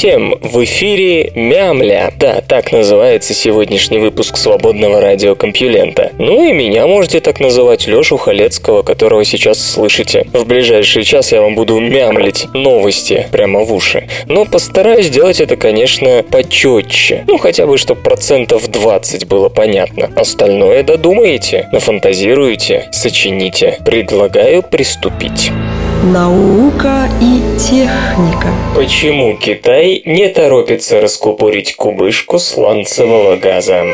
[0.00, 0.34] всем!
[0.40, 2.10] В эфире Мямля.
[2.18, 6.12] Да, так называется сегодняшний выпуск свободного радиокомпьюлента.
[6.16, 10.26] Ну и меня можете так называть Лешу Халецкого, которого сейчас слышите.
[10.32, 14.08] В ближайший час я вам буду мямлить новости прямо в уши.
[14.26, 17.24] Но постараюсь сделать это, конечно, почетче.
[17.28, 20.08] Ну, хотя бы, чтобы процентов 20 было понятно.
[20.16, 23.76] Остальное додумаете, нафантазируете, сочините.
[23.84, 25.50] Предлагаю приступить.
[26.02, 33.84] Наука и техника Почему Китай не торопится раскупорить кубышку сланцевого газа?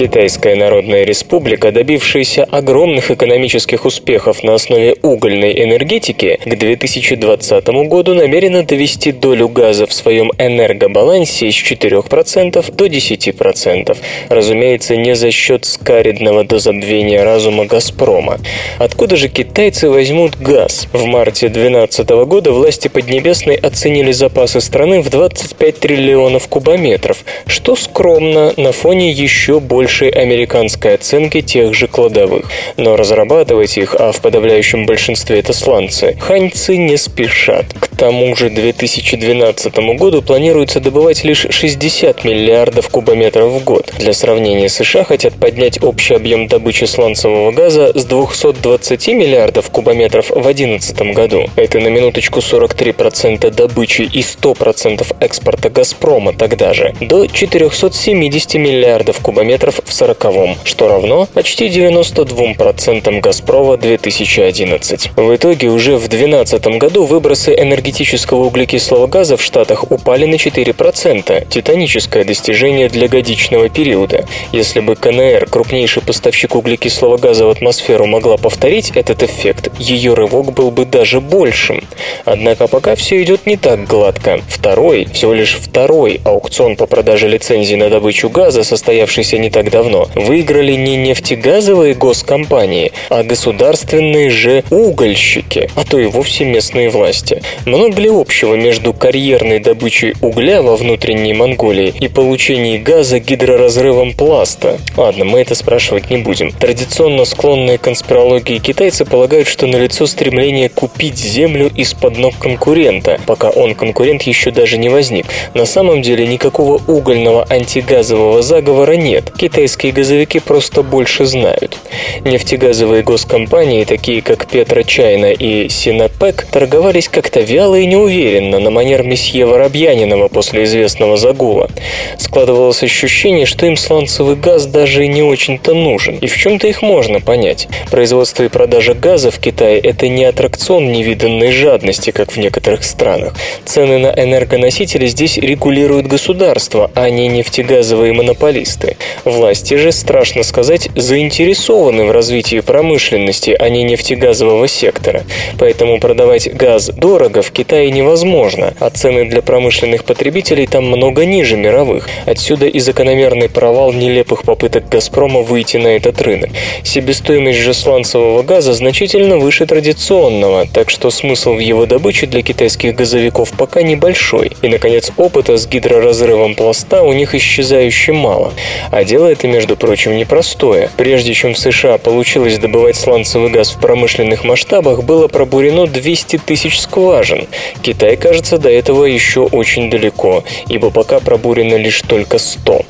[0.00, 8.62] Китайская Народная Республика, добившаяся огромных экономических успехов на основе угольной энергетики, к 2020 году намерена
[8.62, 13.96] довести долю газа в своем энергобалансе с 4% до 10%.
[14.30, 18.40] Разумеется, не за счет скаридного до забвения разума «Газпрома».
[18.78, 20.88] Откуда же китайцы возьмут газ?
[20.94, 28.54] В марте 2012 года власти Поднебесной оценили запасы страны в 25 триллионов кубометров, что скромно
[28.56, 32.44] на фоне еще больше большей американской оценки тех же кладовых.
[32.76, 37.66] Но разрабатывать их, а в подавляющем большинстве это сланцы, ханьцы не спешат.
[37.80, 43.92] К тому же 2012 году планируется добывать лишь 60 миллиардов кубометров в год.
[43.98, 50.40] Для сравнения, США хотят поднять общий объем добычи сланцевого газа с 220 миллиардов кубометров в
[50.40, 51.46] 2011 году.
[51.56, 59.79] Это на минуточку 43% добычи и 100% экспорта «Газпрома» тогда же, до 470 миллиардов кубометров
[59.84, 65.10] в 40-м, что равно почти 92% «Газпрома» 2011.
[65.16, 71.48] В итоге уже в 2012 году выбросы энергетического углекислого газа в Штатах упали на 4%,
[71.48, 74.26] титаническое достижение для годичного периода.
[74.52, 80.52] Если бы КНР, крупнейший поставщик углекислого газа в атмосферу, могла повторить этот эффект, ее рывок
[80.52, 81.84] был бы даже большим.
[82.24, 84.40] Однако пока все идет не так гладко.
[84.48, 90.08] Второй, всего лишь второй аукцион по продаже лицензий на добычу газа, состоявшийся не так давно,
[90.14, 97.42] выиграли не нефтегазовые госкомпании, а государственные же угольщики, а то и вовсе местные власти.
[97.66, 104.78] Много ли общего между карьерной добычей угля во внутренней Монголии и получением газа гидроразрывом пласта?
[104.96, 106.52] Ладно, мы это спрашивать не будем.
[106.52, 113.50] Традиционно склонные к конспирологии китайцы полагают, что налицо стремление купить землю из-под ног конкурента, пока
[113.50, 115.26] он, конкурент, еще даже не возник.
[115.54, 119.32] На самом деле никакого угольного антигазового заговора нет.
[119.50, 121.76] Китайские газовики просто больше знают.
[122.24, 129.02] Нефтегазовые госкомпании, такие как Петра Чайна и Синопек, торговались как-то вяло и неуверенно, на манер
[129.02, 131.68] месье Воробьянинова после известного загула.
[132.16, 136.18] Складывалось ощущение, что им сланцевый газ даже не очень-то нужен.
[136.18, 137.66] И в чем-то их можно понять.
[137.90, 143.34] Производство и продажа газа в Китае– это не аттракцион невиданной жадности, как в некоторых странах.
[143.64, 148.96] Цены на энергоносители здесь регулирует государство, а не нефтегазовые монополисты.
[149.40, 155.22] Власти же, страшно сказать, заинтересованы в развитии промышленности, а не нефтегазового сектора.
[155.58, 161.56] Поэтому продавать газ дорого в Китае невозможно, а цены для промышленных потребителей там много ниже
[161.56, 162.06] мировых.
[162.26, 166.50] Отсюда и закономерный провал нелепых попыток «Газпрома» выйти на этот рынок.
[166.82, 172.94] Себестоимость же сланцевого газа значительно выше традиционного, так что смысл в его добыче для китайских
[172.94, 174.52] газовиков пока небольшой.
[174.60, 178.52] И, наконец, опыта с гидроразрывом пласта у них исчезающе мало.
[178.90, 180.90] А дело это, между прочим, непростое.
[180.96, 186.78] Прежде чем в США получилось добывать сланцевый газ в промышленных масштабах, было пробурено 200 тысяч
[186.80, 187.46] скважин.
[187.82, 192.84] Китай, кажется, до этого еще очень далеко, ибо пока пробурено лишь только 100.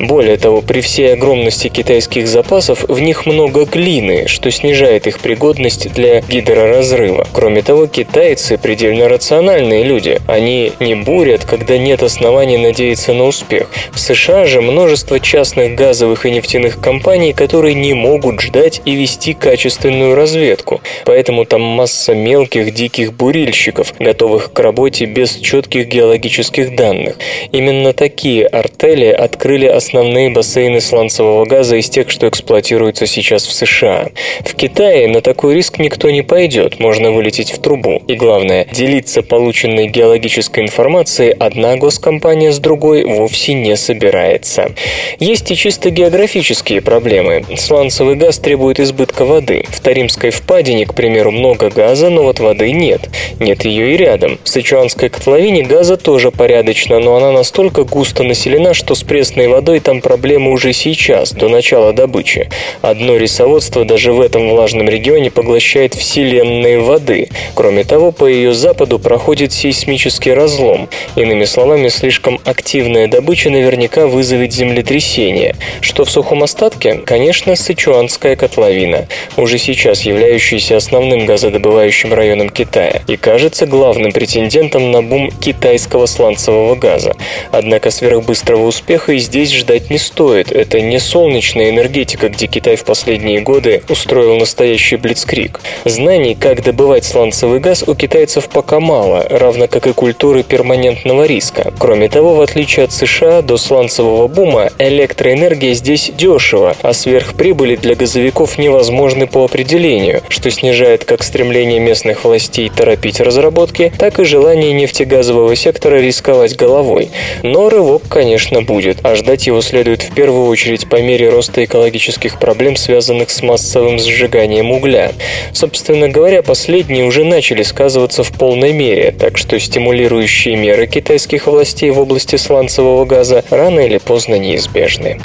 [0.00, 5.92] Более того, при всей огромности китайских запасов в них много глины, что снижает их пригодность
[5.92, 7.26] для гидроразрыва.
[7.32, 10.20] Кроме того, китайцы предельно рациональные люди.
[10.26, 13.68] Они не бурят, когда нет оснований надеяться на успех.
[13.92, 19.34] В США же множество частных газовых и нефтяных компаний, которые не могут ждать и вести
[19.34, 20.80] качественную разведку.
[21.04, 27.16] Поэтому там масса мелких диких бурильщиков, готовых к работе без четких геологических данных.
[27.52, 34.08] Именно такие артели открыли основные бассейны сланцевого газа из тех, что эксплуатируются сейчас в США.
[34.40, 38.02] В Китае на такой риск никто не пойдет, можно вылететь в трубу.
[38.08, 44.72] И главное, делиться полученной геологической информацией одна госкомпания с другой вовсе не собирается.
[45.20, 47.44] Есть и чисто географические проблемы.
[47.56, 49.64] Сланцевый газ требует избытка воды.
[49.68, 53.08] В Таримской впадине, к примеру, много газа, но вот воды нет.
[53.40, 54.38] Нет ее и рядом.
[54.42, 59.80] В Сычуанской котловине газа тоже порядочно, но она настолько густо населена, что с пресной водой
[59.80, 62.48] там проблемы уже сейчас, до начала добычи.
[62.82, 67.28] Одно рисоводство даже в этом влажном регионе поглощает вселенные воды.
[67.54, 70.88] Кроме того, по ее западу проходит сейсмический разлом.
[71.16, 75.54] Иными словами, слишком активная добыча наверняка вызовет землетрясение.
[75.80, 76.94] Что в сухом остатке?
[77.04, 79.06] Конечно, Сычуанская котловина,
[79.36, 86.74] уже сейчас являющаяся основным газодобывающим районом Китая и кажется главным претендентом на бум китайского сланцевого
[86.74, 87.14] газа.
[87.50, 90.52] Однако сверхбыстрого успеха и здесь ждать не стоит.
[90.52, 95.60] Это не солнечная энергетика, где Китай в последние годы устроил настоящий блицкрик.
[95.84, 101.72] Знаний, как добывать сланцевый газ, у китайцев пока мало, равно как и культуры перманентного риска.
[101.78, 107.94] Кроме того, в отличие от США, до сланцевого бума электроэнергия здесь дешево, а сверхприбыли для
[107.94, 114.72] газовиков невозможны по определению, что снижает как стремление местных властей торопить разработки, так и желание
[114.72, 117.10] нефтегазового сектора рисковать головой.
[117.42, 122.38] Но рывок, конечно, будет, а ждать его следует в первую очередь по мере роста экологических
[122.38, 125.12] проблем, связанных с массовым сжиганием угля.
[125.52, 131.90] Собственно говоря, последние уже начали сказываться в полной мере, так что стимулирующие меры китайских властей
[131.90, 135.20] в области сланцевого газа рано или поздно неизбежны.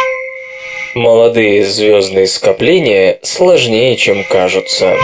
[0.95, 4.95] Молодые звездные скопления сложнее, чем кажутся.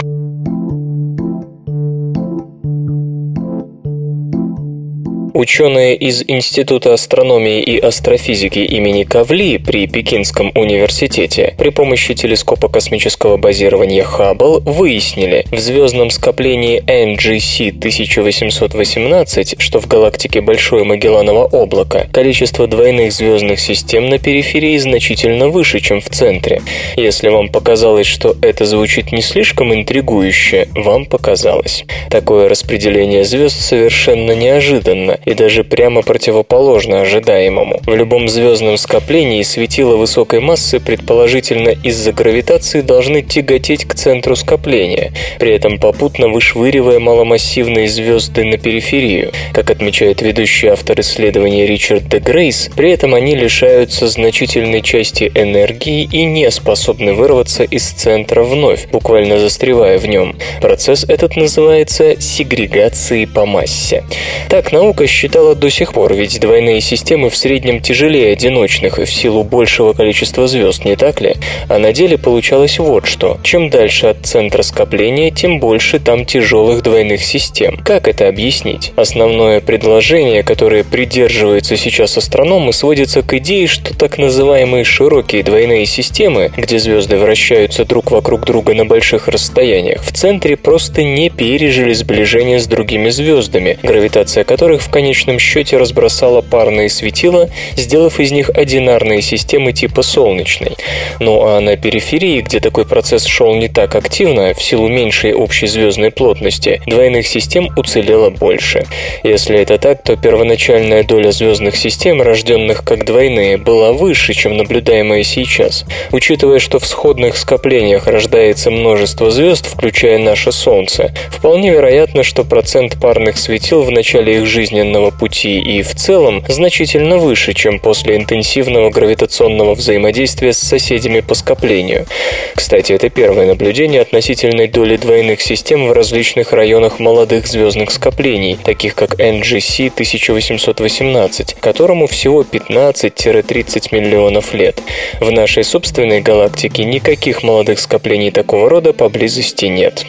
[5.36, 13.36] Ученые из Института астрономии и астрофизики имени Кавли при Пекинском университете при помощи телескопа космического
[13.36, 22.66] базирования Хаббл выяснили, в звездном скоплении NGC 1818, что в галактике Большое Магелланово облако, количество
[22.66, 26.62] двойных звездных систем на периферии значительно выше, чем в центре.
[26.96, 31.84] Если вам показалось, что это звучит не слишком интригующе, вам показалось.
[32.08, 37.80] Такое распределение звезд совершенно неожиданно и даже прямо противоположно ожидаемому.
[37.84, 45.12] В любом звездном скоплении светила высокой массы предположительно из-за гравитации должны тяготеть к центру скопления,
[45.38, 49.32] при этом попутно вышвыривая маломассивные звезды на периферию.
[49.52, 56.08] Как отмечает ведущий автор исследования Ричард де Грейс, при этом они лишаются значительной части энергии
[56.10, 60.36] и не способны вырваться из центра вновь, буквально застревая в нем.
[60.60, 64.04] Процесс этот называется сегрегацией по массе.
[64.48, 69.44] Так наука считала до сих пор, ведь двойные системы в среднем тяжелее одиночных в силу
[69.44, 71.36] большего количества звезд, не так ли?
[71.68, 73.38] А на деле получалось вот что.
[73.42, 77.78] Чем дальше от центра скопления, тем больше там тяжелых двойных систем.
[77.82, 78.92] Как это объяснить?
[78.94, 86.52] Основное предложение, которое придерживаются сейчас астрономы, сводится к идее, что так называемые широкие двойные системы,
[86.58, 92.60] где звезды вращаются друг вокруг друга на больших расстояниях, в центре просто не пережили сближение
[92.60, 98.50] с другими звездами, гравитация которых в конечном конечном счете разбросала парные светила, сделав из них
[98.50, 100.72] одинарные системы типа солнечной.
[101.20, 105.68] Ну а на периферии, где такой процесс шел не так активно, в силу меньшей общей
[105.68, 108.84] звездной плотности, двойных систем уцелело больше.
[109.22, 115.22] Если это так, то первоначальная доля звездных систем, рожденных как двойные, была выше, чем наблюдаемая
[115.22, 115.84] сейчас.
[116.10, 123.00] Учитывая, что в сходных скоплениях рождается множество звезд, включая наше Солнце, вполне вероятно, что процент
[123.00, 128.16] парных светил в начале их жизненного жизненного пути и в целом значительно выше, чем после
[128.16, 132.06] интенсивного гравитационного взаимодействия с соседями по скоплению.
[132.54, 138.94] Кстати, это первое наблюдение относительной доли двойных систем в различных районах молодых звездных скоплений, таких
[138.94, 144.80] как NGC 1818, которому всего 15-30 миллионов лет.
[145.20, 150.06] В нашей собственной галактике никаких молодых скоплений такого рода поблизости нет.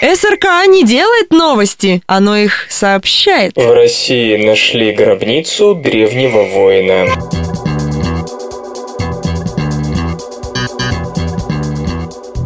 [0.00, 3.56] СРК не делает новости, оно их сообщает.
[3.56, 7.06] В России нашли гробницу древнего воина.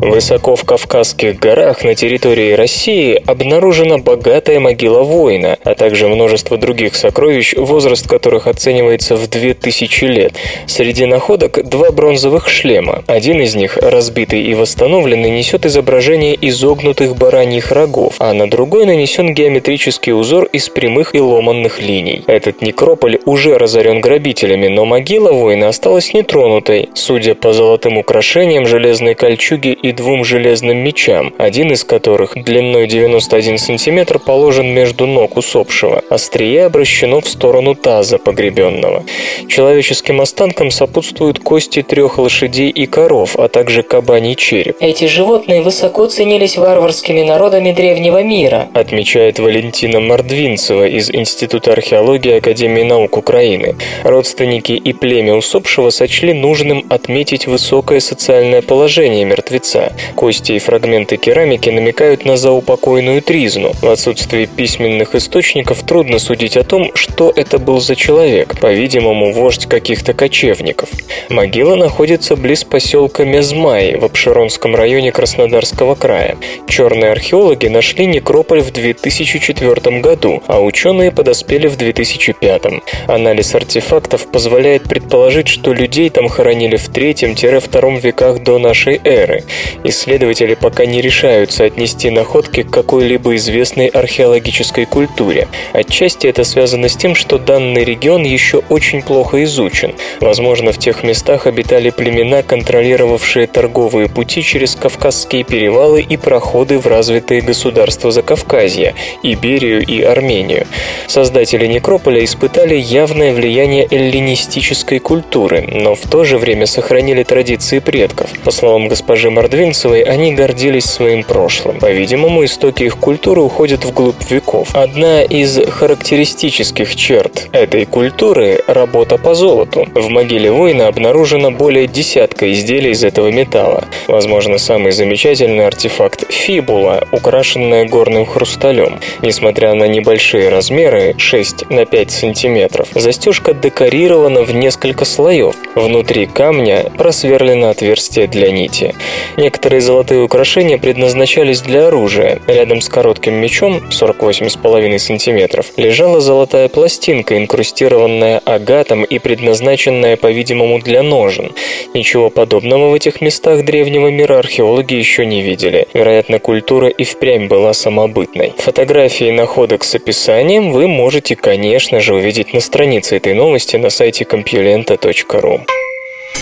[0.03, 6.97] Высоко в Кавказских горах на территории России обнаружена богатая могила воина, а также множество других
[6.97, 10.33] сокровищ, возраст которых оценивается в 2000 лет.
[10.67, 13.05] Среди находок два бронзовых шлема.
[13.07, 19.35] Один из них, разбитый и восстановленный, несет изображение изогнутых бараньих рогов, а на другой нанесен
[19.35, 22.25] геометрический узор из прямых и ломанных линий.
[22.27, 29.15] Этот некрополь уже разорен грабителями, но могила воина осталась нетронутой, судя по золотым украшениям, железной
[29.15, 36.03] кольчуге и двум железным мечам, один из которых длиной 91 см положен между ног усопшего.
[36.09, 39.05] Острие обращено в сторону таза погребенного.
[39.49, 44.77] Человеческим останкам сопутствуют кости трех лошадей и коров, а также кабаний череп.
[44.81, 52.83] Эти животные высоко ценились варварскими народами древнего мира, отмечает Валентина Мордвинцева из Института археологии Академии
[52.83, 53.77] наук Украины.
[54.05, 59.93] Родственники и племя усопшего сочли нужным отметить высокое социальное положение мертвеца лица.
[60.15, 63.73] Кости и фрагменты керамики намекают на заупокойную тризну.
[63.81, 69.67] В отсутствии письменных источников трудно судить о том, что это был за человек, по-видимому, вождь
[69.67, 70.91] каких-то кочевников.
[71.29, 76.37] Могила находится близ поселка Мезмай в Обширонском районе Краснодарского края.
[76.69, 82.63] Черные археологи нашли некрополь в 2004 году, а ученые подоспели в 2005.
[83.07, 89.45] Анализ артефактов позволяет предположить, что людей там хоронили в 3-2 веках до нашей эры.
[89.85, 95.49] Исследователи пока не решаются отнести находки к какой-либо известной археологической культуре.
[95.73, 99.95] Отчасти это связано с тем, что данный регион еще очень плохо изучен.
[100.21, 106.87] Возможно, в тех местах обитали племена, контролировавшие торговые пути через Кавказские перевалы и проходы в
[106.87, 110.67] развитые государства Закавказья, Иберию и Армению.
[111.07, 118.31] Создатели некрополя испытали явное влияние эллинистической культуры, но в то же время сохранили традиции предков.
[118.45, 121.79] По словам госпожи Мордвин, Мордвинцевой они гордились своим прошлым.
[121.79, 124.71] По-видимому, истоки их культуры уходят вглубь веков.
[124.75, 129.87] Одна из характеристических черт этой культуры– работа по золоту.
[129.95, 133.85] В могиле воина обнаружено более десятка изделий из этого металла.
[134.09, 138.99] Возможно, самый замечательный артефакт– фибула, украшенная горным хрусталем.
[139.21, 145.55] Несмотря на небольшие размеры– 6 на 5 сантиметров, застежка декорирована в несколько слоев.
[145.77, 148.97] Внутри камня просверлено отверстие для нити.
[149.43, 152.41] Некоторые золотые украшения предназначались для оружия.
[152.47, 161.03] Рядом с коротким мечом, 48,5 см, лежала золотая пластинка, инкрустированная агатом и предназначенная, по-видимому, для
[161.03, 161.51] ножен.
[161.93, 165.89] Ничего подобного в этих местах древнего мира археологи еще не видели.
[165.93, 168.55] Вероятно, культура и впрямь была самобытной.
[168.59, 174.23] Фотографии находок с описанием вы можете, конечно же, увидеть на странице этой новости на сайте
[174.23, 175.63] compulenta.ru.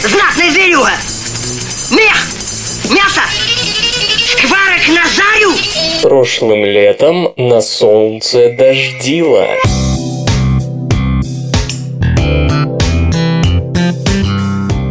[0.03, 0.93] Знатная зверюга!
[1.93, 2.50] Мех!
[2.91, 3.21] Мясо!
[4.27, 5.53] Скварок на зарю!
[6.03, 9.47] Прошлым летом на солнце дождило.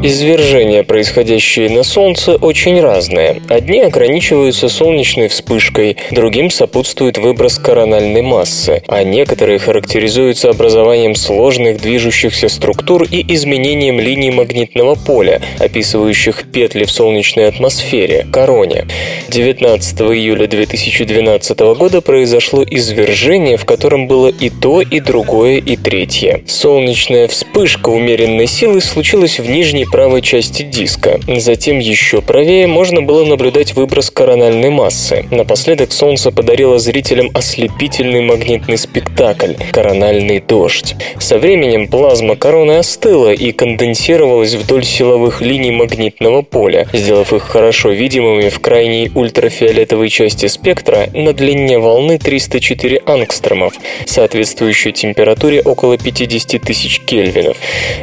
[0.02, 3.42] Извержения, происходящие на Солнце, очень разные.
[3.50, 12.48] Одни ограничиваются солнечной вспышкой, другим сопутствует выброс корональной массы, а некоторые характеризуются образованием сложных движущихся
[12.48, 18.88] структур и изменением линий магнитного поля, описывающих петли в солнечной атмосфере, короне.
[19.28, 26.42] 19 июля 2012 года произошло извержение, в котором было и то, и другое, и третье.
[26.48, 31.20] Солнечная вспышка умеренной силы случилась в нижней правой части диска.
[31.28, 35.26] Затем еще правее можно было наблюдать выброс корональной массы.
[35.30, 40.96] Напоследок Солнце подарило зрителям ослепительный магнитный спектакль– корональный дождь.
[41.20, 47.90] Со временем плазма короны остыла и конденсировалась вдоль силовых линий магнитного поля, сделав их хорошо
[47.90, 53.74] видимыми в крайней ультрафиолетовой части спектра на длине волны 304 ангстромов,
[54.06, 57.58] соответствующей температуре около 50 тысяч кельвинов.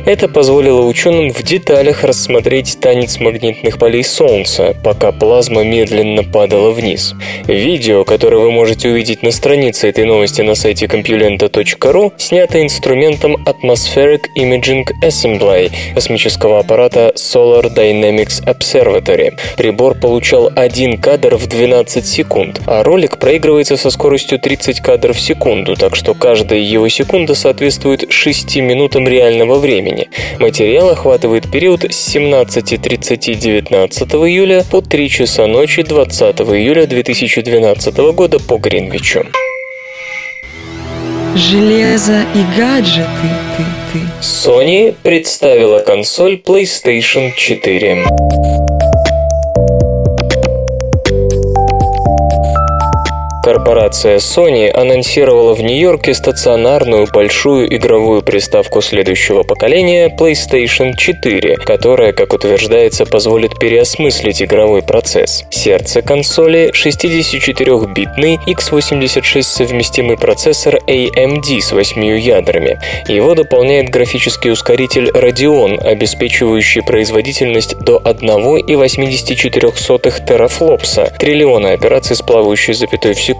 [0.04, 6.70] Это позволило ученым в деталях деталях рассмотреть танец магнитных полей Солнца, пока плазма медленно падала
[6.70, 7.14] вниз.
[7.46, 14.22] Видео, которое вы можете увидеть на странице этой новости на сайте compulenta.ru, снято инструментом Atmospheric
[14.38, 19.34] Imaging Assembly космического аппарата Solar Dynamics Observatory.
[19.58, 25.20] Прибор получал один кадр в 12 секунд, а ролик проигрывается со скоростью 30 кадров в
[25.20, 30.08] секунду, так что каждая его секунда соответствует 6 минутам реального времени.
[30.38, 37.96] Материал охватывает период период с 17.30 19 июля по 3 часа ночи 20 июля 2012
[38.14, 39.24] года по Гринвичу.
[41.34, 43.08] Железо и гаджеты,
[43.56, 43.98] ты, ты.
[44.20, 48.06] Sony представила консоль PlayStation 4.
[53.46, 62.32] Корпорация Sony анонсировала в Нью-Йорке стационарную большую игровую приставку следующего поколения PlayStation 4, которая, как
[62.32, 65.44] утверждается, позволит переосмыслить игровой процесс.
[65.50, 72.80] Сердце консоли— 64-битный x86 совместимый процессор AMD с 8 ядрами.
[73.06, 83.14] Его дополняет графический ускоритель Radeon, обеспечивающий производительность до 1,84 терафлопса, триллиона операций с плавающей запятой
[83.14, 83.35] в секунду.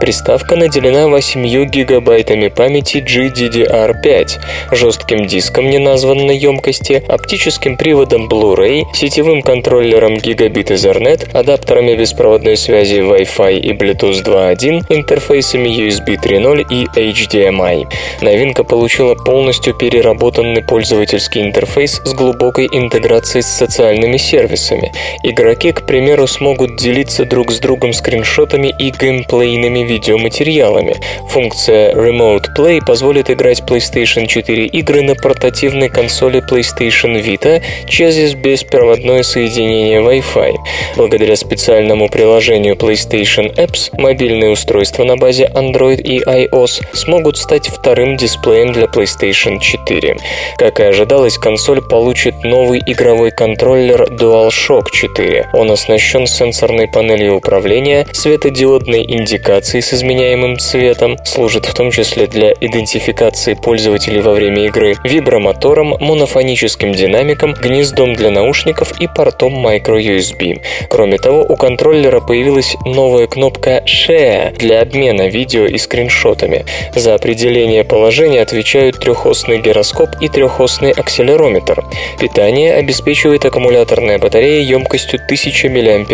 [0.00, 4.40] Приставка наделена 8 гигабайтами памяти GDDR5,
[4.72, 13.58] жестким диском неназванной емкости, оптическим приводом Blu-ray, сетевым контроллером Gigabit Ethernet, адаптерами беспроводной связи Wi-Fi
[13.58, 17.86] и Bluetooth 2.1, интерфейсами USB 3.0 и HDMI.
[18.20, 24.92] Новинка получила полностью переработанный пользовательский интерфейс с глубокой интеграцией с социальными сервисами.
[25.22, 30.96] Игроки, к примеру, смогут делиться друг с другом скриншотами и геймплейными видеоматериалами.
[31.28, 39.22] Функция Remote Play позволит играть PlayStation 4 игры на портативной консоли PlayStation Vita через беспроводное
[39.22, 40.54] соединение Wi-Fi.
[40.96, 48.16] Благодаря специальному приложению PlayStation Apps мобильные устройства на базе Android и iOS смогут стать вторым
[48.16, 50.16] дисплеем для PlayStation 4.
[50.58, 55.50] Как и ожидалось, консоль получит новый игровой контроллер DualShock 4.
[55.52, 62.52] Он оснащен сенсорной панелью управления, светодиодной индикацией с изменяемым цветом, служит в том числе для
[62.52, 70.60] идентификации пользователей во время игры, вибромотором, монофоническим динамиком, гнездом для наушников и портом microUSB.
[70.88, 76.64] Кроме того, у контроллера появилась новая кнопка Share для обмена видео и скриншотами.
[76.94, 81.84] За определение положения отвечают трехосный гироскоп и трехосный акселерометр.
[82.18, 86.04] Питание обеспечивает аккумуляторная батарея емкостью 1000 мАч.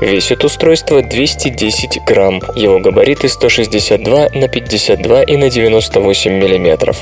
[0.00, 2.40] Весит устройство 210 грамм.
[2.54, 6.94] Его габариты 162 на 52 и на 98 мм.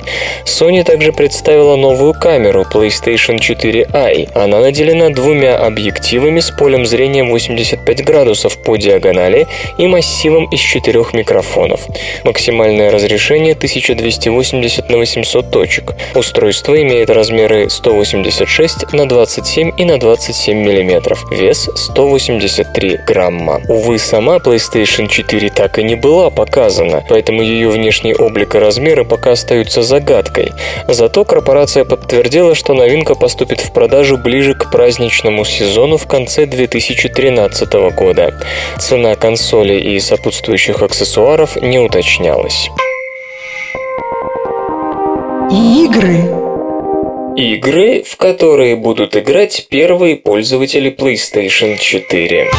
[0.44, 4.30] Sony также представила новую камеру PlayStation 4i.
[4.35, 9.47] Она наделена двумя объективами с полем зрения 85 градусов по диагонали
[9.78, 11.80] и массивом из четырех микрофонов.
[12.25, 15.94] Максимальное разрешение 1280 на 800 точек.
[16.14, 21.16] Устройство имеет размеры 186 на 27 и на 27 мм.
[21.30, 23.61] Вес 183 грамма.
[23.68, 29.04] Увы, сама PlayStation 4 так и не была показана, поэтому ее внешний облик и размеры
[29.04, 30.52] пока остаются загадкой.
[30.88, 37.73] Зато корпорация подтвердила, что новинка поступит в продажу ближе к праздничному сезону в конце 2013
[37.97, 38.34] года.
[38.78, 42.71] Цена консоли и сопутствующих аксессуаров не уточнялась.
[45.50, 46.40] Игры.
[47.36, 52.50] Игры, в которые будут играть первые пользователи PlayStation 4.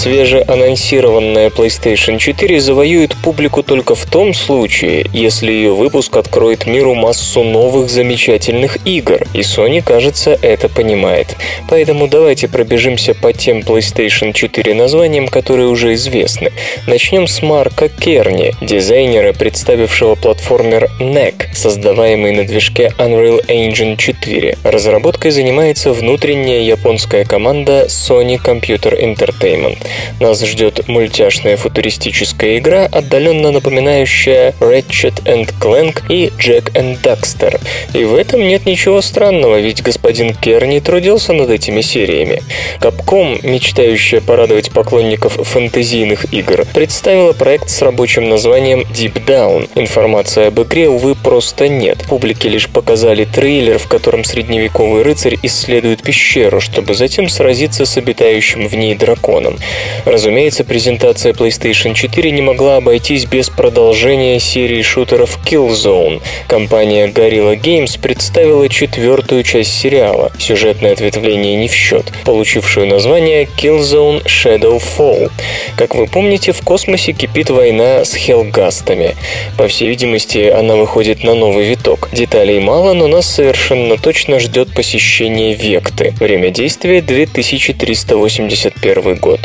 [0.00, 7.42] Свежеанонсированная PlayStation 4 завоюет публику только в том случае, если ее выпуск откроет миру массу
[7.42, 11.36] новых замечательных игр, и Sony, кажется, это понимает.
[11.68, 16.50] Поэтому давайте пробежимся по тем PlayStation 4 названиям, которые уже известны.
[16.86, 24.56] Начнем с Марка Керни, дизайнера, представившего платформер NEC, создаваемый на движке Unreal Engine 4.
[24.64, 29.76] Разработкой занимается внутренняя японская команда Sony Computer Entertainment.
[30.20, 35.22] Нас ждет мультяшная футуристическая игра, отдаленно напоминающая Ratchet
[35.60, 37.60] Clank и Jack and Daxter.
[37.94, 42.42] И в этом нет ничего странного, ведь господин Керни трудился над этими сериями.
[42.80, 49.68] Capcom, мечтающая порадовать поклонников фэнтезийных игр, представила проект с рабочим названием Deep Down.
[49.74, 52.04] Информации об игре, увы, просто нет.
[52.08, 58.68] Публике лишь показали трейлер, в котором средневековый рыцарь исследует пещеру, чтобы затем сразиться с обитающим
[58.68, 59.56] в ней драконом.
[60.04, 66.20] Разумеется, презентация PlayStation 4 не могла обойтись без продолжения серии шутеров Killzone.
[66.46, 74.24] Компания Gorilla Games представила четвертую часть сериала, сюжетное ответвление не в счет, получившую название Killzone
[74.24, 75.30] Shadow Fall.
[75.76, 79.16] Как вы помните, в космосе кипит война с Хелгастами.
[79.56, 82.08] По всей видимости, она выходит на новый виток.
[82.12, 86.14] Деталей мало, но нас совершенно точно ждет посещение Векты.
[86.20, 89.40] Время действия 2381 год.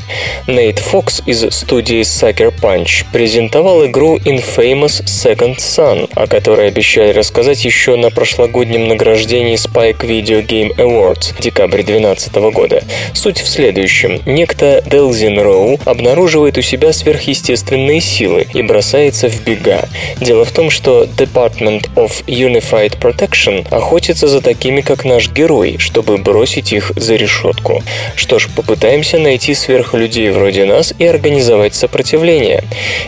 [0.47, 7.65] Нейт Фокс из студии Sucker Punch презентовал игру Infamous Second Son, о которой обещали рассказать
[7.65, 12.83] еще на прошлогоднем награждении Spike Video Game Awards в декабре 2012 года.
[13.13, 14.21] Суть в следующем.
[14.25, 19.87] Некто Делзин Роу обнаруживает у себя сверхъестественные силы и бросается в бега.
[20.19, 26.17] Дело в том, что Department of Unified Protection охотится за такими, как наш герой, чтобы
[26.17, 27.83] бросить их за решетку.
[28.15, 32.63] Что ж, попытаемся найти сверхлюдей вроде нас и организовать сопротивление.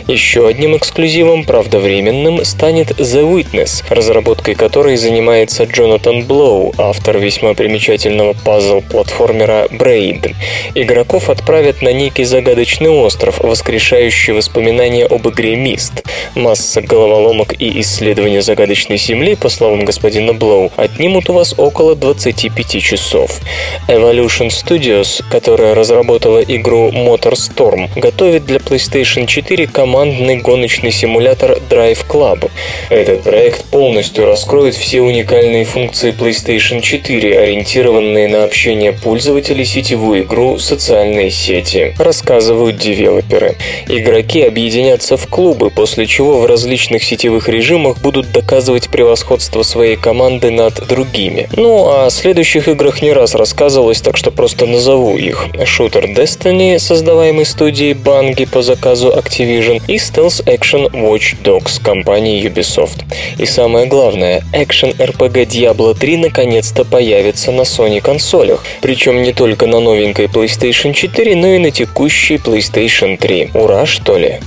[0.06, 7.54] Еще одним эксклюзивом, правда временным, станет The Witness, разработкой которой занимается Джонатан Блоу, автор весьма
[7.54, 10.34] примечательного пазл-платформера Braid.
[10.74, 16.04] Игроков отправят на некий загадочный остров, воскрешающий воспоминания об игре Мист.
[16.34, 22.82] Масса головоломок и исследования загадочной земли, по словам господина Блоу, отнимут у вас около 25
[22.82, 23.40] часов.
[23.88, 32.06] Evolution Studios, которая разработала игру Motor Storm, готовит для PlayStation 4 командный гоночный симулятор Drive
[32.08, 32.50] Club.
[32.90, 40.58] Этот проект полностью раскроет все уникальные функции PlayStation 4, ориентированные на общение пользователей, сетевую игру,
[40.58, 43.56] социальные сети, рассказывают девелоперы.
[43.88, 50.50] Игроки объединятся в клубы, после чего в различных сетевых режимах будут доказывать превосходство своей команды
[50.50, 51.48] над другими.
[51.56, 55.46] Ну а о следующих играх не раз рассказывалось, так что просто назову их.
[55.64, 63.04] Шутер Destiny, создаваемый студией Bungie по заказу Activision, и Stealth Action Watch Dogs компании Ubisoft.
[63.36, 69.66] И самое главное, экшен RPG Diablo 3 наконец-то появится на Sony консолях, причем не только
[69.66, 73.50] на новенькой PlayStation 4, но и на текущей PlayStation 3.
[73.52, 74.40] Ура, что ли?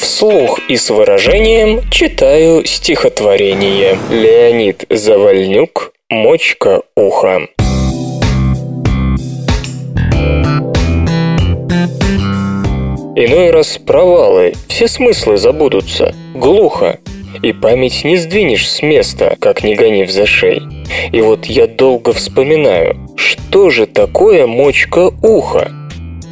[0.00, 3.98] Вслух и с выражением читаю стихотворение.
[4.10, 7.48] Леонид Завальнюк «Мочка уха».
[13.20, 17.00] Иной раз провалы, все смыслы забудутся, глухо,
[17.42, 20.62] и память не сдвинешь с места, как не гони в зашей.
[21.10, 25.68] И вот я долго вспоминаю, что же такое мочка уха?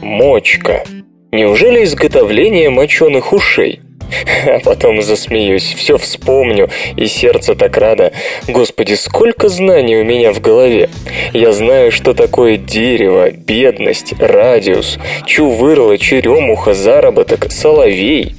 [0.00, 0.84] Мочка.
[1.32, 3.80] Неужели изготовление моченых ушей?
[4.46, 8.12] А потом засмеюсь, все вспомню, и сердце так радо.
[8.48, 10.90] Господи, сколько знаний у меня в голове.
[11.32, 18.34] Я знаю, что такое дерево, бедность, радиус, чувырла, черемуха, заработок, соловей.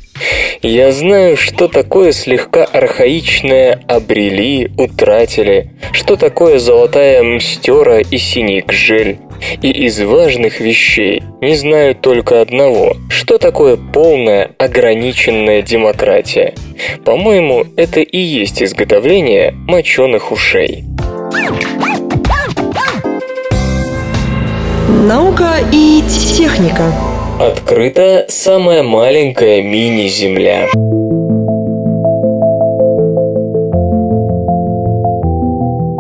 [0.62, 9.19] Я знаю, что такое слегка архаичное «обрели», «утратили», что такое золотая мстера и синий гжель.
[9.62, 16.53] И из важных вещей не знаю только одного, что такое полная ограниченная демократия.
[17.06, 20.84] По-моему, это и есть изготовление моченых ушей.
[25.08, 26.03] Наука и
[26.36, 26.91] техника.
[27.39, 30.69] Открыта самая маленькая мини-Земля.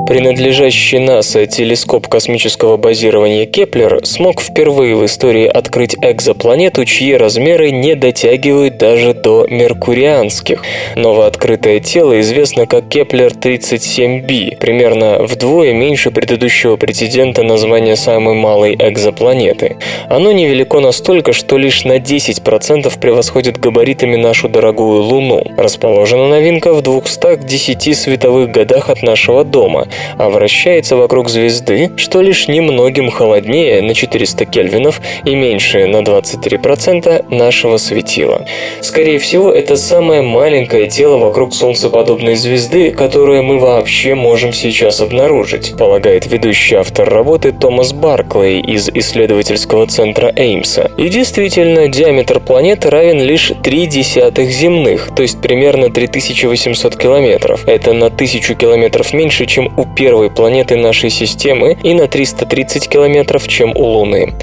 [0.07, 7.93] Принадлежащий НАСА телескоп космического базирования Кеплер смог впервые в истории открыть экзопланету, чьи размеры не
[7.93, 10.63] дотягивают даже до меркурианских.
[10.95, 19.75] Новооткрытое тело известно как Кеплер-37b, примерно вдвое меньше предыдущего претендента на звание самой малой экзопланеты.
[20.07, 25.43] Оно невелико настолько, что лишь на 10% превосходит габаритами нашу дорогую Луну.
[25.57, 32.47] Расположена новинка в 210 световых годах от нашего дома, а вращается вокруг звезды, что лишь
[32.47, 38.45] немногим холоднее на 400 кельвинов и меньше на 23% нашего светила.
[38.81, 45.75] Скорее всего, это самое маленькое тело вокруг солнцеподобной звезды, которое мы вообще можем сейчас обнаружить,
[45.77, 50.91] полагает ведущий автор работы Томас Барклey из исследовательского центра Эймса.
[50.97, 57.67] И действительно, диаметр планеты равен лишь 3 десятых земных, то есть примерно 3800 километров.
[57.67, 63.47] Это на 1000 километров меньше, чем у первой планеты нашей системы и на 330 километров,
[63.47, 64.33] чем у Луны.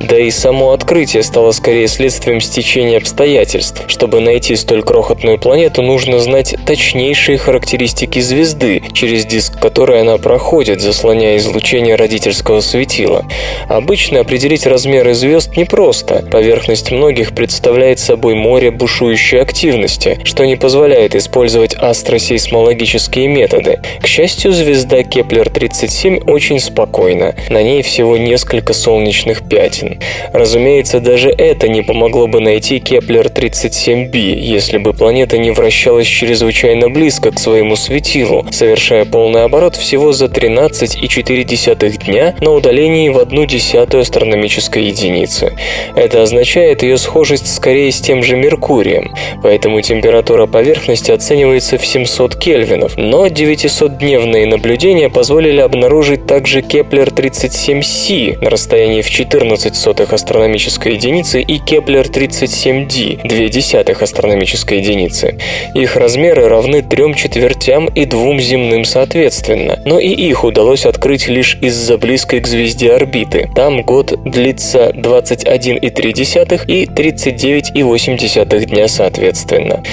[0.00, 3.84] Да и само открытие стало скорее следствием стечения обстоятельств.
[3.86, 10.80] Чтобы найти столь крохотную планету, нужно знать точнейшие характеристики звезды, через диск которой она проходит,
[10.80, 13.24] заслоняя излучение родительского светила.
[13.68, 16.24] Обычно определить размеры звезд непросто.
[16.30, 23.80] Поверхность многих представляет собой море бушующей активности, что не позволяет использовать астросейсмологические методы.
[24.00, 27.34] К счастью, звезда звезда Кеплер-37 очень спокойна.
[27.48, 29.98] На ней всего несколько солнечных пятен.
[30.32, 37.30] Разумеется, даже это не помогло бы найти Кеплер-37b, если бы планета не вращалась чрезвычайно близко
[37.30, 44.02] к своему светилу, совершая полный оборот всего за 13,4 дня на удалении в одну десятую
[44.02, 45.52] астрономической единицы.
[45.96, 52.36] Это означает ее схожесть скорее с тем же Меркурием, поэтому температура поверхности оценивается в 700
[52.36, 61.40] кельвинов, но 900-дневные наблюдения позволили обнаружить также Кеплер-37c на расстоянии в 14 сотых астрономической единицы
[61.40, 65.38] и Кеплер-37d 2 десятых астрономической единицы.
[65.76, 71.56] Их размеры равны трем четвертям и двум земным соответственно, но и их удалось открыть лишь
[71.60, 73.48] из-за близкой к звезде орбиты.
[73.54, 79.84] Там год длится 21,3 и 39,8 дня соответственно.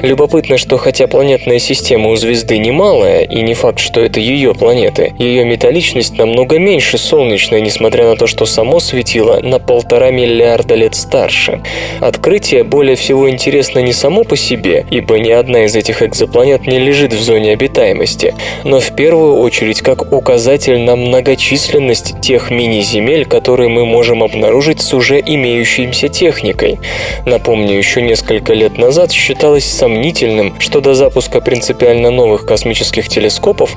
[0.00, 5.14] Любопытно, что хотя планетная система у звезды немалая, и не факт, что это ее планеты,
[5.18, 10.94] ее металличность намного меньше солнечной, несмотря на то, что само светило на полтора миллиарда лет
[10.94, 11.60] старше.
[12.00, 16.78] Открытие более всего интересно не само по себе, ибо ни одна из этих экзопланет не
[16.78, 23.68] лежит в зоне обитаемости, но в первую очередь как указатель на многочисленность тех мини-земель, которые
[23.68, 26.78] мы можем обнаружить с уже имеющейся техникой.
[27.26, 33.76] Напомню, еще несколько лет назад считалось сомнительным, что до запуска принципиально новых космических телескопов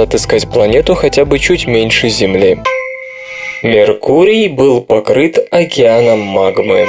[0.00, 2.58] удастся отыскать планету хотя бы чуть меньше Земли.
[3.62, 6.86] Меркурий был покрыт океаном магмы.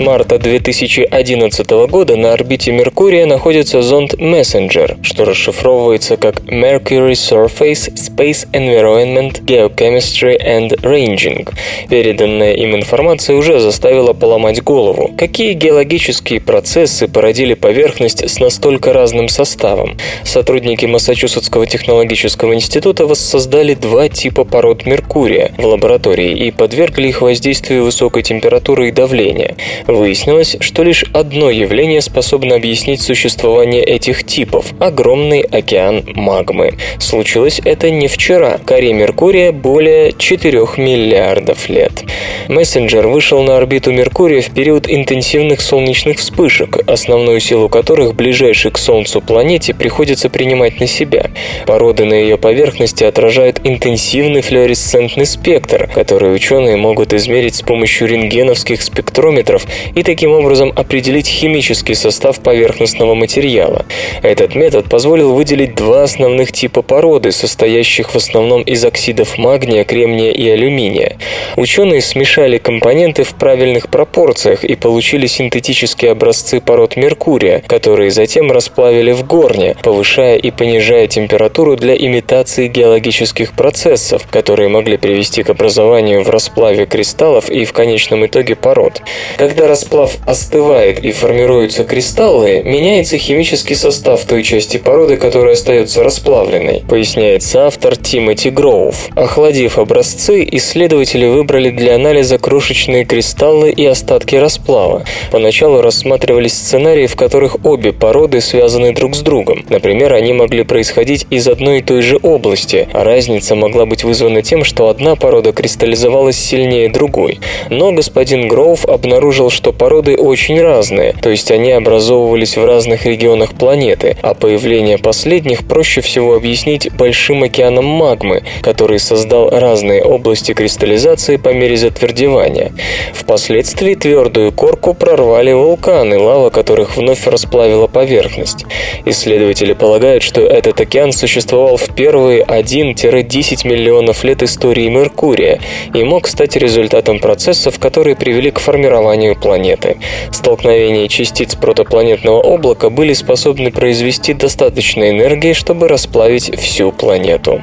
[0.00, 8.48] Марта 2011 года на орбите Меркурия находится зонд Messenger, что расшифровывается как Mercury Surface Space
[8.52, 11.48] Environment Geochemistry and Ranging.
[11.88, 15.10] Переданная им информация уже заставила поломать голову.
[15.16, 19.98] Какие геологические процессы породили поверхность с настолько разным составом?
[20.24, 27.84] Сотрудники Массачусетского технологического института воссоздали два типа пород Меркурия в лаборатории и подвергли их воздействию
[27.84, 29.56] высокой температуры и давления.
[29.90, 36.74] Выяснилось, что лишь одно явление способно объяснить существование этих типов– огромный океан магмы.
[37.00, 38.58] Случилось это не вчера.
[38.64, 42.04] Коре Меркурия более 4 миллиардов лет.
[42.46, 48.78] Мессенджер вышел на орбиту Меркурия в период интенсивных солнечных вспышек, основную силу которых ближайшей к
[48.78, 51.30] Солнцу планете приходится принимать на себя.
[51.66, 58.82] Породы на ее поверхности отражают интенсивный флуоресцентный спектр, который ученые могут измерить с помощью рентгеновских
[58.82, 63.84] спектрометров и таким образом определить химический состав поверхностного материала.
[64.22, 70.30] Этот метод позволил выделить два основных типа породы, состоящих в основном из оксидов магния, кремния
[70.30, 71.16] и алюминия.
[71.56, 79.12] Ученые смешали компоненты в правильных пропорциях и получили синтетические образцы пород Меркурия, которые затем расплавили
[79.12, 86.22] в горне, повышая и понижая температуру для имитации геологических процессов, которые могли привести к образованию
[86.22, 89.02] в расплаве кристаллов и в конечном итоге пород.
[89.36, 96.82] Когда расплав остывает и формируются кристаллы, меняется химический состав той части породы, которая остается расплавленной,
[96.88, 99.08] поясняется автор Тимоти Гроув.
[99.14, 105.04] Охладив образцы, исследователи выбрали для анализа крошечные кристаллы и остатки расплава.
[105.30, 109.64] Поначалу рассматривались сценарии, в которых обе породы связаны друг с другом.
[109.68, 114.42] Например, они могли происходить из одной и той же области, а разница могла быть вызвана
[114.42, 117.40] тем, что одна порода кристаллизовалась сильнее другой.
[117.68, 123.54] Но господин Гроув обнаружил, что породы очень разные, то есть они образовывались в разных регионах
[123.54, 131.36] планеты, а появление последних проще всего объяснить большим океаном магмы, который создал разные области кристаллизации
[131.36, 132.72] по мере затвердевания.
[133.12, 138.64] Впоследствии твердую корку прорвали вулканы, лава которых вновь расплавила поверхность.
[139.04, 145.60] Исследователи полагают, что этот океан существовал в первые 1-10 миллионов лет истории Меркурия
[145.94, 149.98] и мог стать результатом процессов, которые привели к формированию планеты.
[150.30, 157.62] Столкновения частиц протопланетного облака были способны произвести достаточно энергии, чтобы расплавить всю планету.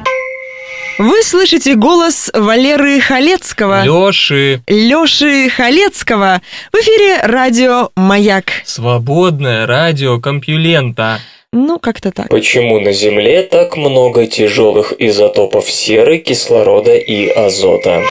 [0.98, 3.84] Вы слышите голос Валеры Халецкого.
[3.84, 4.62] Лёши.
[4.68, 6.42] Лёши Халецкого.
[6.74, 8.46] В эфире радио «Маяк».
[8.66, 11.20] Свободное радио Компьюлента.
[11.54, 12.30] Ну, как-то так.
[12.30, 18.04] Почему на Земле так много тяжелых изотопов серы, кислорода и азота?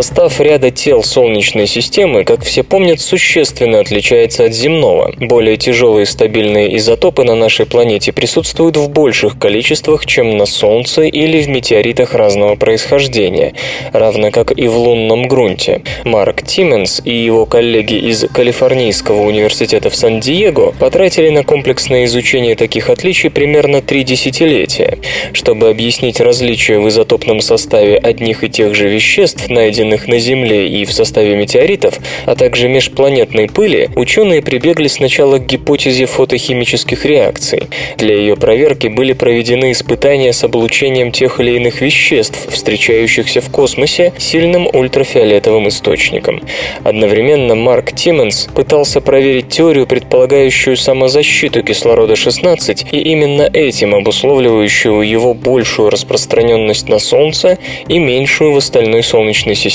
[0.00, 5.12] Состав ряда тел Солнечной системы, как все помнят, существенно отличается от земного.
[5.18, 11.42] Более тяжелые стабильные изотопы на нашей планете присутствуют в больших количествах, чем на Солнце или
[11.42, 13.54] в метеоритах разного происхождения,
[13.92, 15.82] равно как и в лунном грунте.
[16.04, 22.88] Марк Тименс и его коллеги из Калифорнийского университета в Сан-Диего потратили на комплексное изучение таких
[22.88, 24.98] отличий примерно три десятилетия.
[25.32, 30.84] Чтобы объяснить различия в изотопном составе одних и тех же веществ, найденных на Земле и
[30.84, 37.62] в составе метеоритов, а также межпланетной пыли, ученые прибегли сначала к гипотезе фотохимических реакций.
[37.96, 44.12] Для ее проверки были проведены испытания с облучением тех или иных веществ, встречающихся в космосе,
[44.18, 46.42] сильным ультрафиолетовым источником.
[46.84, 55.90] Одновременно Марк Тиммонс пытался проверить теорию, предполагающую самозащиту кислорода-16 и именно этим обусловливающую его большую
[55.90, 59.67] распространенность на Солнце и меньшую в остальной Солнечной системе.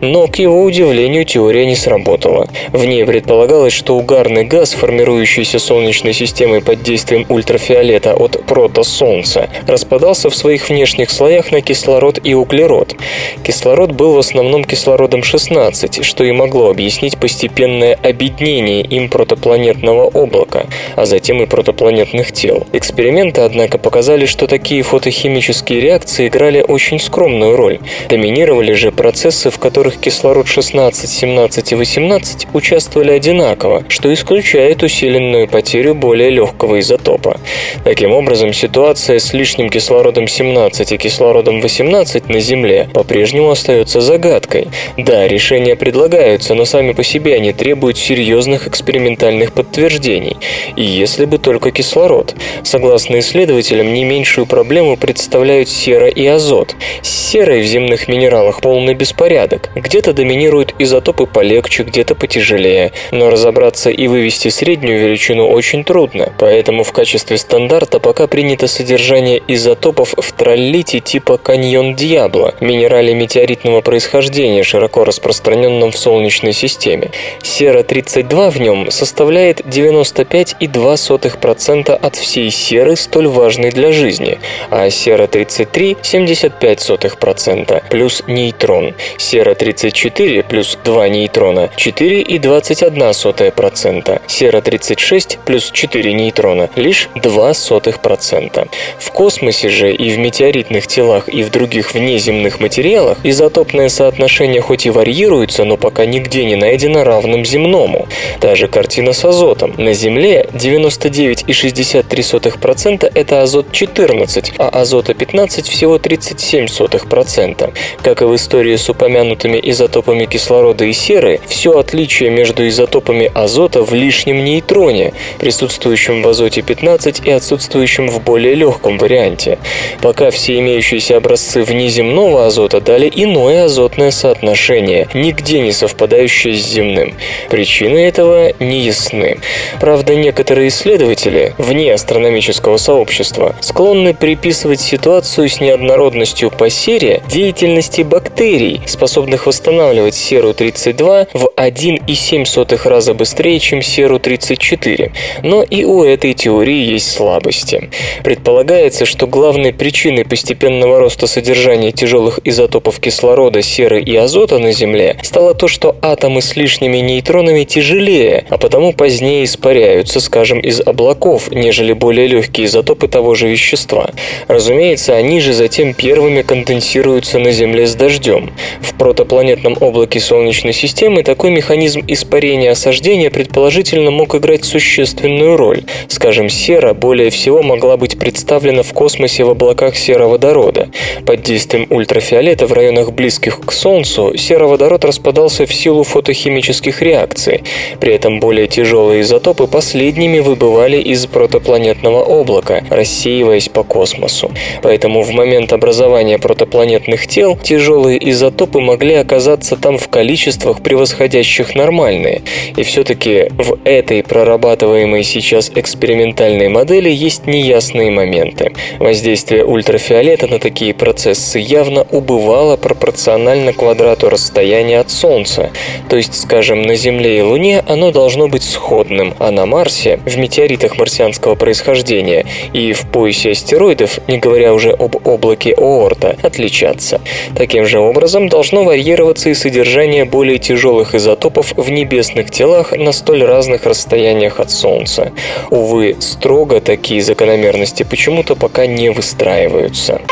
[0.00, 2.48] Но, к его удивлению, теория не сработала.
[2.72, 10.30] В ней предполагалось, что угарный газ, формирующийся Солнечной системой под действием ультрафиолета от протосолнца, распадался
[10.30, 12.94] в своих внешних слоях на кислород и углерод.
[13.42, 20.66] Кислород был в основном кислородом-16, что и могло объяснить постепенное объединение им протопланетного облака,
[20.96, 22.66] а затем и протопланетных тел.
[22.72, 27.78] Эксперименты, однако, показали, что такие фотохимические реакции играли очень скромную роль.
[28.08, 35.46] Доминировали же процессы, в которых кислород 16, 17 и 18 участвовали одинаково, что исключает усиленную
[35.46, 37.38] потерю более легкого изотопа.
[37.84, 44.68] Таким образом, ситуация с лишним кислородом 17 и кислородом 18 на Земле по-прежнему остается загадкой.
[44.96, 50.36] Да, решения предлагаются, но сами по себе они требуют серьезных экспериментальных подтверждений.
[50.74, 52.34] И если бы только кислород.
[52.62, 56.74] Согласно исследователям, не меньшую проблему представляют сера и азот.
[57.02, 59.70] С серой в земных минералах полный беспорядок.
[59.74, 62.92] Где-то доминируют изотопы полегче, где-то потяжелее.
[63.10, 66.32] Но разобраться и вывести среднюю величину очень трудно.
[66.38, 73.80] Поэтому в качестве стандарта пока принято содержание изотопов в троллите типа каньон Диабло, минерале метеоритного
[73.80, 77.10] происхождения, широко распространенном в Солнечной системе.
[77.42, 84.38] Сера-32 в нем составляет 95,2% от всей серы, столь важной для жизни,
[84.70, 88.75] а сера-33– 75%, плюс нейтрон.
[89.18, 98.68] Сера-34 плюс 2 нейтрона– 4,21%, сера-36 плюс 4 нейтрона– лишь 0,02%.
[98.98, 104.86] В космосе же и в метеоритных телах и в других внеземных материалах изотопное соотношение хоть
[104.86, 108.06] и варьируется, но пока нигде не найдено равным земному.
[108.40, 109.74] Та же картина с азотом.
[109.78, 117.72] На Земле 99,63% это азот 14, а азота 15 всего 37%.
[118.02, 123.82] Как и в истории с упомянутыми изотопами кислорода и серы, все отличие между изотопами азота
[123.82, 129.58] в лишнем нейтроне, присутствующем в азоте 15 и отсутствующем в более легком варианте.
[130.00, 137.14] Пока все имеющиеся образцы внеземного азота дали иное азотное соотношение, нигде не совпадающее с земным.
[137.50, 139.38] Причины этого не ясны.
[139.80, 148.55] Правда, некоторые исследователи, вне астрономического сообщества, склонны приписывать ситуацию с неоднородностью по сере деятельности бактерий,
[148.86, 155.12] способных восстанавливать серу-32 в 1,7 раза быстрее, чем серу-34.
[155.42, 157.90] Но и у этой теории есть слабости.
[158.24, 165.16] Предполагается, что главной причиной постепенного роста содержания тяжелых изотопов кислорода, серы и азота на Земле
[165.22, 171.50] стало то, что атомы с лишними нейтронами тяжелее, а потому позднее испаряются, скажем, из облаков,
[171.50, 174.10] нежели более легкие изотопы того же вещества.
[174.48, 178.45] Разумеется, они же затем первыми конденсируются на Земле с дождем.
[178.80, 185.82] В протопланетном облаке Солнечной системы такой механизм испарения осаждения предположительно мог играть существенную роль.
[186.08, 190.88] Скажем, сера более всего могла быть представлена в космосе в облаках сероводорода.
[191.24, 197.62] Под действием ультрафиолета в районах близких к Солнцу сероводород распадался в силу фотохимических реакций.
[198.00, 204.50] При этом более тяжелые изотопы последними выбывали из протопланетного облака, рассеиваясь по космосу.
[204.82, 208.35] Поэтому в момент образования протопланетных тел тяжелые изотопы
[208.80, 212.42] могли оказаться там в количествах, превосходящих нормальные.
[212.76, 218.72] И все-таки в этой прорабатываемой сейчас экспериментальной модели есть неясные моменты.
[218.98, 225.70] Воздействие ультрафиолета на такие процессы явно убывало пропорционально квадрату расстояния от Солнца.
[226.08, 230.36] То есть, скажем, на Земле и Луне оно должно быть сходным, а на Марсе, в
[230.36, 237.20] метеоритах марсианского происхождения и в поясе астероидов, не говоря уже об облаке Оорта, отличаться.
[237.54, 243.12] Таким же образом, образом должно варьироваться и содержание более тяжелых изотопов в небесных телах на
[243.12, 245.32] столь разных расстояниях от Солнца.
[245.70, 250.22] Увы, строго такие закономерности почему-то пока не выстраиваются.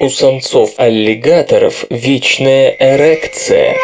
[0.00, 3.76] У самцов аллигаторов вечная эрекция.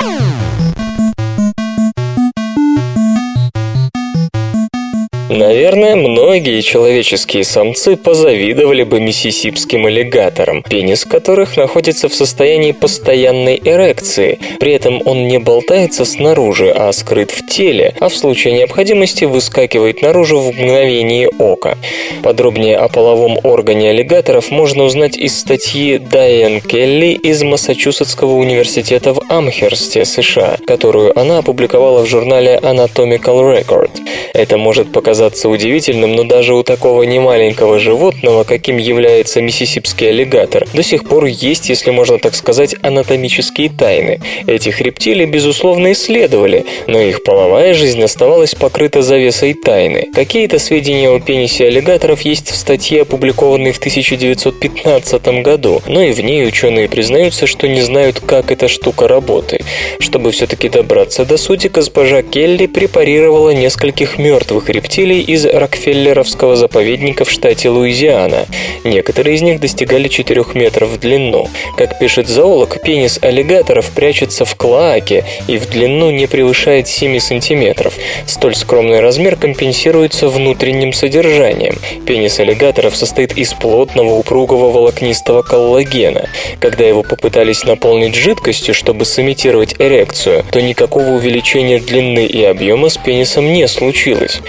[5.28, 14.38] Наверное, многие человеческие самцы позавидовали бы миссисипским аллигаторам, пенис которых находится в состоянии постоянной эрекции.
[14.60, 20.00] При этом он не болтается снаружи, а скрыт в теле, а в случае необходимости выскакивает
[20.00, 21.76] наружу в мгновение ока.
[22.22, 29.22] Подробнее о половом органе аллигаторов можно узнать из статьи Дайан Келли из Массачусетского университета в
[29.28, 33.90] Амхерсте, США, которую она опубликовала в журнале Anatomical Record.
[34.32, 40.66] Это может показаться казаться удивительным, но даже у такого немаленького животного, каким является миссисипский аллигатор,
[40.74, 44.20] до сих пор есть, если можно так сказать, анатомические тайны.
[44.46, 50.08] Этих рептилий, безусловно, исследовали, но их половая жизнь оставалась покрыта завесой тайны.
[50.14, 56.20] Какие-то сведения о пенисе аллигаторов есть в статье, опубликованной в 1915 году, но и в
[56.20, 59.64] ней ученые признаются, что не знают, как эта штука работает.
[59.98, 67.24] Чтобы все-таки добраться до сути, госпожа Келли препарировала нескольких мертвых рептилий жителей из Рокфеллеровского заповедника
[67.24, 68.46] в штате Луизиана.
[68.82, 71.48] Некоторые из них достигали 4 метров в длину.
[71.76, 77.94] Как пишет зоолог, пенис аллигаторов прячется в клоаке и в длину не превышает 7 сантиметров.
[78.26, 81.76] Столь скромный размер компенсируется внутренним содержанием.
[82.04, 86.28] Пенис аллигаторов состоит из плотного упругого волокнистого коллагена.
[86.58, 92.96] Когда его попытались наполнить жидкостью, чтобы сымитировать эрекцию, то никакого увеличения длины и объема с
[92.96, 94.40] пенисом не случилось.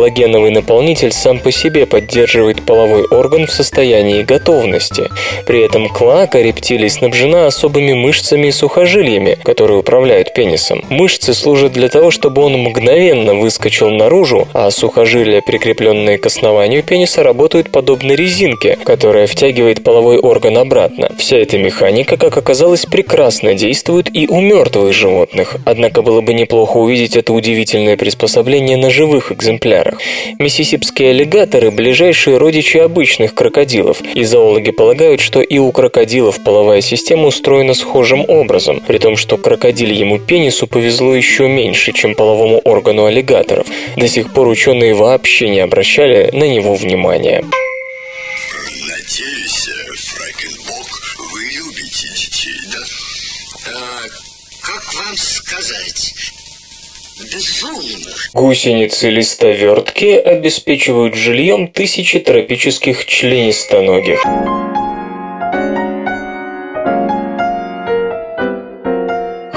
[0.00, 5.10] Коллагеновый наполнитель сам по себе поддерживает половой орган в состоянии готовности.
[5.46, 10.82] При этом клака рептилий снабжена особыми мышцами и сухожилиями, которые управляют пенисом.
[10.88, 17.22] Мышцы служат для того, чтобы он мгновенно выскочил наружу, а сухожилия, прикрепленные к основанию пениса,
[17.22, 21.10] работают подобно резинке, которая втягивает половой орган обратно.
[21.18, 26.78] Вся эта механика, как оказалось, прекрасно действует и у мертвых животных, однако было бы неплохо
[26.78, 29.89] увидеть это удивительное приспособление на живых экземплярах
[30.38, 37.26] Миссисипские аллигаторы– ближайшие родичи обычных крокодилов, и зоологи полагают, что и у крокодилов половая система
[37.26, 43.66] устроена схожим образом, при том, что крокодильему пенису повезло еще меньше, чем половому органу аллигаторов.
[43.96, 47.44] До сих пор ученые вообще не обращали на него внимания.
[57.32, 58.30] Безумных.
[58.32, 64.24] Гусеницы-листовертки обеспечивают жильем тысячи тропических членистоногих.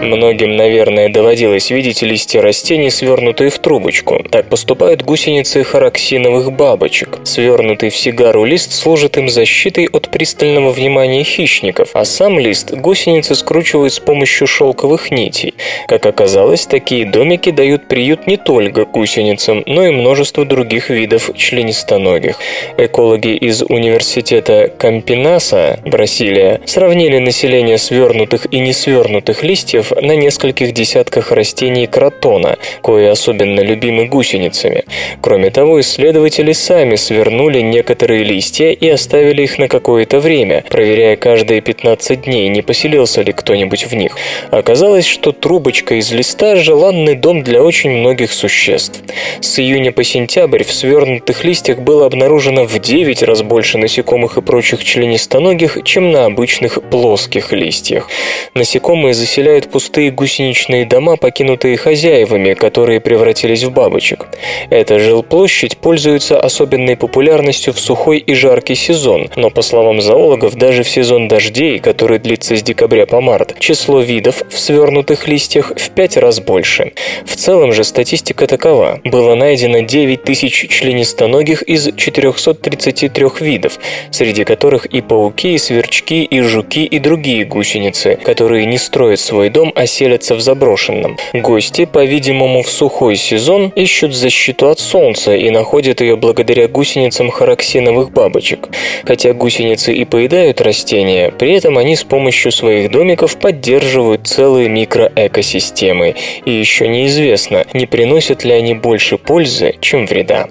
[0.03, 4.23] Многим, наверное, доводилось видеть листья растений, свернутые в трубочку.
[4.29, 7.19] Так поступают гусеницы хараксиновых бабочек.
[7.23, 13.33] Свернутый в сигару лист служит им защитой от пристального внимания хищников, а сам лист гусеницы
[13.35, 15.53] скручивают с помощью шелковых нитей.
[15.87, 22.37] Как оказалось, такие домики дают приют не только гусеницам, но и множеству других видов членистоногих.
[22.77, 31.87] Экологи из университета Кампинаса, Бразилия, сравнили население свернутых и несвернутых листьев на нескольких десятках растений
[31.87, 34.85] кротона, кои особенно любимы гусеницами.
[35.21, 41.61] Кроме того, исследователи сами свернули некоторые листья и оставили их на какое-то время, проверяя каждые
[41.61, 44.17] 15 дней, не поселился ли кто-нибудь в них.
[44.51, 49.01] Оказалось, что трубочка из листа– желанный дом для очень многих существ.
[49.41, 54.41] С июня по сентябрь в свернутых листьях было обнаружено в 9 раз больше насекомых и
[54.41, 58.09] прочих членистоногих, чем на обычных плоских листьях.
[58.53, 64.27] Насекомые заселяют пустые пустые гусеничные дома, покинутые хозяевами, которые превратились в бабочек.
[64.69, 70.83] Эта жилплощадь пользуется особенной популярностью в сухой и жаркий сезон, но, по словам зоологов, даже
[70.83, 75.89] в сезон дождей, который длится с декабря по март, число видов в свернутых листьях в
[75.89, 76.93] пять раз больше.
[77.25, 79.01] В целом же статистика такова.
[79.03, 83.79] Было найдено 9 тысяч членистоногих из 433 видов,
[84.11, 89.49] среди которых и пауки, и сверчки, и жуки, и другие гусеницы, которые не строят свой
[89.49, 91.17] дом, оселятся в заброшенном.
[91.33, 98.11] Гости, по-видимому, в сухой сезон ищут защиту от солнца и находят ее благодаря гусеницам хараксиновых
[98.11, 98.69] бабочек.
[99.05, 106.15] Хотя гусеницы и поедают растения, при этом они с помощью своих домиков поддерживают целые микроэкосистемы.
[106.45, 110.47] И еще неизвестно, не приносят ли они больше пользы, чем вреда.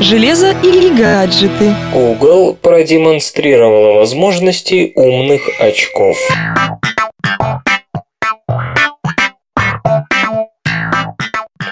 [0.00, 1.74] железо и гаджеты.
[1.92, 6.16] Google продемонстрировала возможности умных очков.
[7.38, 7.75] Thank you.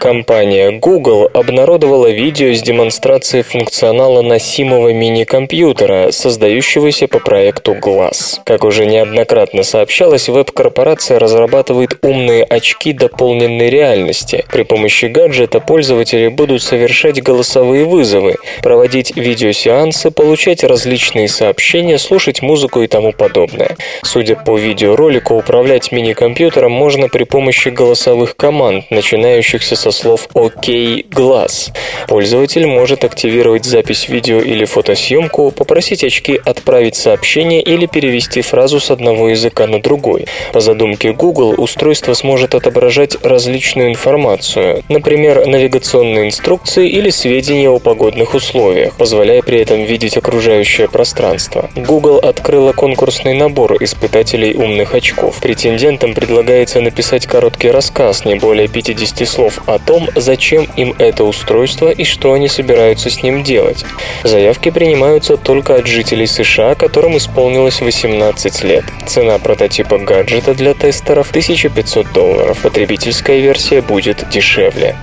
[0.05, 8.41] Компания Google обнародовала видео с демонстрацией функционала носимого мини-компьютера, создающегося по проекту Glass.
[8.45, 14.45] Как уже неоднократно сообщалось, веб-корпорация разрабатывает умные очки дополненной реальности.
[14.53, 22.83] При помощи гаджета пользователи будут совершать голосовые вызовы, проводить видеосеансы, получать различные сообщения, слушать музыку
[22.83, 23.79] и тому подобное.
[24.03, 31.73] Судя по видеоролику, управлять мини-компьютером можно при помощи голосовых команд, начинающихся со слов «Окей, глаз».
[32.09, 38.91] Пользователь может активировать запись видео или фотосъемку, попросить очки отправить сообщение или перевести фразу с
[38.91, 40.27] одного языка на другой.
[40.53, 48.35] По задумке Google, устройство сможет отображать различную информацию, например, навигационные инструкции или сведения о погодных
[48.35, 51.71] условиях, позволяя при этом видеть окружающее пространство.
[51.75, 55.41] Google открыла конкурсный набор испытателей умных очков.
[55.41, 61.91] Претендентам предлагается написать короткий рассказ, не более 50 слов о том, зачем им это устройство
[61.91, 63.85] и что они собираются с ним делать.
[64.23, 68.85] Заявки принимаются только от жителей США, которым исполнилось 18 лет.
[69.07, 72.59] Цена прототипа гаджета для тестеров 1500 долларов.
[72.63, 74.97] Потребительская версия будет дешевле.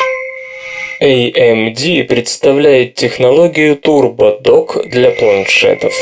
[1.02, 5.94] AMD представляет технологию Turbo Dock для планшетов.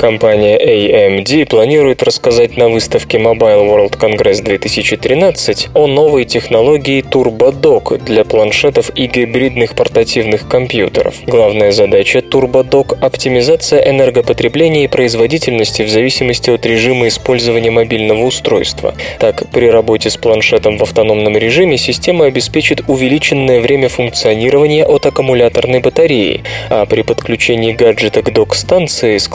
[0.00, 8.24] Компания AMD планирует рассказать на выставке Mobile World Congress 2013 о новой технологии TurboDock для
[8.24, 11.16] планшетов и гибридных портативных компьютеров.
[11.26, 18.94] Главная задача TurboDock– оптимизация энергопотребления и производительности в зависимости от режима использования мобильного устройства.
[19.18, 25.80] Так, при работе с планшетом в автономном режиме система обеспечит увеличенное время функционирования от аккумуляторной
[25.80, 29.28] батареи, а при подключении гаджета к док-станции с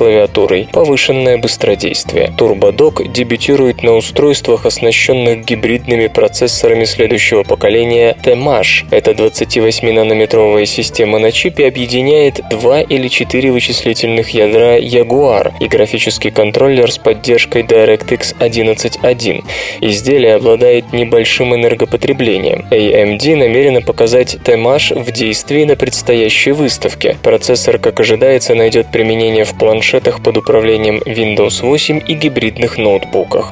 [0.56, 2.34] клавиатурой повышенное быстродействие.
[2.38, 8.88] TurboDock дебютирует на устройствах, оснащенных гибридными процессорами следующего поколения TMASH.
[8.92, 16.92] Эта 28-нанометровая система на чипе объединяет два или четыре вычислительных ядра Jaguar и графический контроллер
[16.92, 19.44] с поддержкой DirectX 11.1.
[19.82, 22.66] Изделие обладает небольшим энергопотреблением.
[22.72, 27.18] AMD намерена показать TMASH в действии на предстоящей выставке.
[27.24, 33.52] Процессор, как ожидается, найдет применение в планшетах под управлением Windows 8 и гибридных ноутбуках.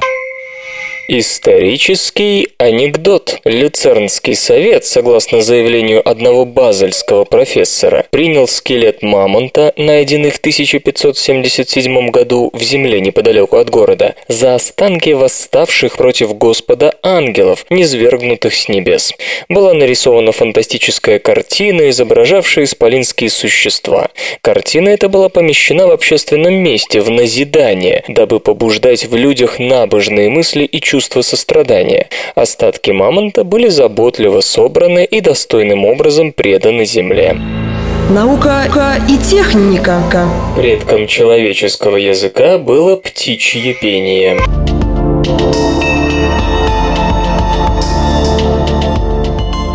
[1.06, 3.38] Исторический анекдот.
[3.44, 12.62] Люцернский совет, согласно заявлению одного базельского профессора, принял скелет мамонта, найденный в 1577 году в
[12.62, 19.12] земле неподалеку от города, за останки восставших против Господа ангелов, низвергнутых с небес.
[19.50, 24.08] Была нарисована фантастическая картина, изображавшая исполинские существа.
[24.40, 30.64] Картина эта была помещена в общественном месте, в назидание, дабы побуждать в людях набожные мысли
[30.64, 32.06] и чувства чувство сострадания.
[32.36, 37.36] Остатки мамонта были заботливо собраны и достойным образом преданы земле.
[38.10, 38.66] Наука
[39.10, 40.00] и техника.
[40.56, 44.38] Предком человеческого языка было птичье пение.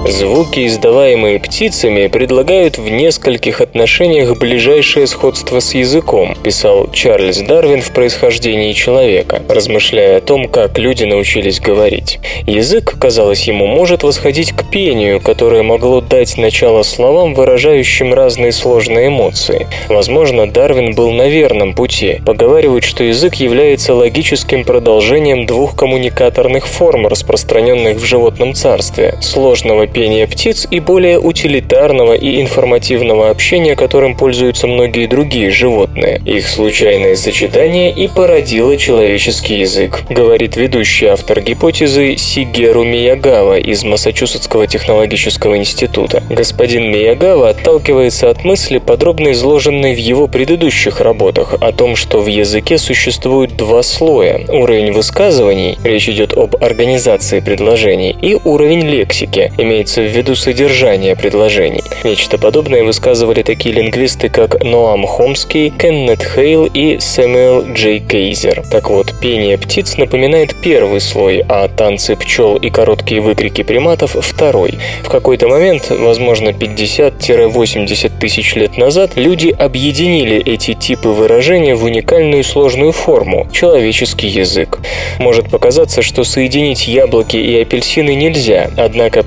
[0.10, 7.91] Звуки, издаваемые птицами, предлагают в нескольких отношениях ближайшее сходство с языком, писал Чарльз Дарвин в
[7.93, 12.20] «Происхождении человека», размышляя о том, как люди научились говорить.
[12.47, 19.10] Язык, казалось ему, может восходить к пению, которое могло дать начало словам, выражающим разные сложные
[19.10, 19.68] эмоции.
[19.89, 22.20] Возможно, Дарвин был на верном пути.
[22.26, 29.99] Поговаривают, что язык является логическим продолжением двух коммуникаторных форм, распространенных в животном царстве– сложного пения
[30.00, 36.22] пения птиц и более утилитарного и информативного общения, которым пользуются многие другие животные.
[36.26, 44.68] Их случайное сочетание и породило человеческий язык, говорит ведущий автор гипотезы Сигеру Миягава из Массачусетского
[44.68, 46.24] технологического института.
[46.30, 52.28] Господин Миягава отталкивается от мысли, подробно изложенной в его предыдущих работах, о том, что в
[52.28, 59.89] языке существует два слоя– уровень высказываний, речь идет об организации предложений, и уровень лексики, имеется
[59.98, 61.84] имеется в виду содержание предложений.
[62.04, 68.64] Нечто подобное высказывали такие лингвисты, как Ноам Хомский, Кеннет Хейл и Сэмюэл Джей Кейзер.
[68.70, 74.78] Так вот, пение птиц напоминает первый слой, а танцы пчел и короткие выкрики приматов– второй.
[75.04, 82.44] В какой-то момент, возможно 50-80 тысяч лет назад, люди объединили эти типы выражения в уникальную
[82.44, 84.80] сложную форму– человеческий язык.
[85.18, 89.24] Может показаться, что соединить яблоки и апельсины нельзя, однако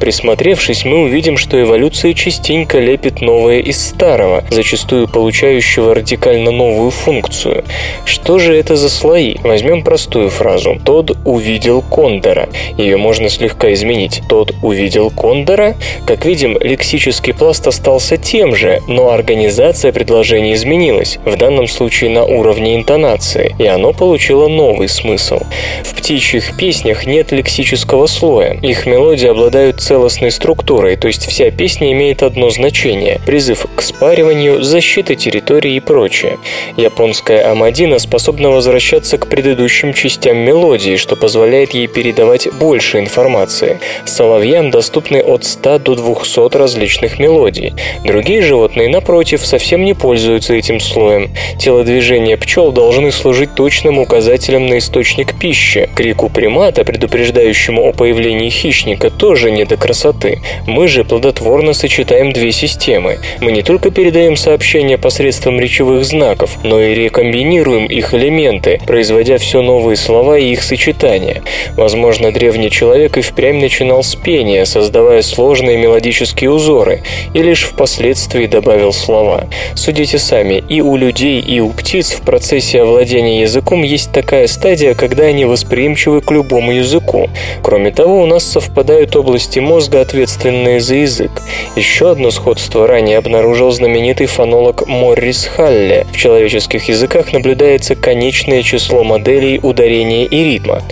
[0.53, 7.65] присмотревшись, мы увидим, что эволюция частенько лепит новое из старого, зачастую получающего радикально новую функцию.
[8.05, 9.37] Что же это за слои?
[9.43, 10.79] Возьмем простую фразу.
[10.85, 12.49] Тод увидел кондора.
[12.77, 14.21] Ее можно слегка изменить.
[14.29, 15.75] Тод увидел кондора?
[16.07, 22.25] Как видим, лексический пласт остался тем же, но организация предложения изменилась, в данном случае на
[22.25, 25.41] уровне интонации, и оно получило новый смысл.
[25.85, 28.59] В птичьих песнях нет лексического слоя.
[28.61, 34.63] Их мелодии обладают целостной структурой, то есть вся песня имеет одно значение– призыв к спариванию,
[34.63, 36.39] защита территории и прочее.
[36.77, 43.79] Японская амадина способна возвращаться к предыдущим частям мелодии, что позволяет ей передавать больше информации.
[44.05, 47.75] Соловьям доступны от 100 до 200 различных мелодий.
[48.05, 51.31] Другие животные, напротив, совсем не пользуются этим слоем.
[51.59, 55.89] Телодвижения пчел должны служить точным указателем на источник пищи.
[55.95, 60.22] Крику примата, предупреждающему о появлении хищника, тоже не до красоты.
[60.67, 63.19] Мы же плодотворно сочетаем две системы.
[63.41, 69.63] Мы не только передаем сообщения посредством речевых знаков, но и рекомбинируем их элементы, производя все
[69.63, 71.43] новые слова и их сочетания.
[71.77, 77.03] Возможно, древний человек и впрямь начинал с пения, создавая сложные мелодические узоры,
[77.35, 79.47] и лишь впоследствии добавил слова.
[79.75, 84.95] Судите сами, и у людей, и у птиц в процессе овладения языком есть такая стадия,
[84.95, 87.29] когда они восприимчивы к любому языку.
[87.63, 91.31] Кроме того, у нас совпадают области мозга, ответственные за язык.
[91.75, 96.07] Еще одно сходство ранее обнаружил знаменитый фонолог Моррис Халле.
[96.13, 100.83] В человеческих языках наблюдается конечное число моделей ударения и ритма.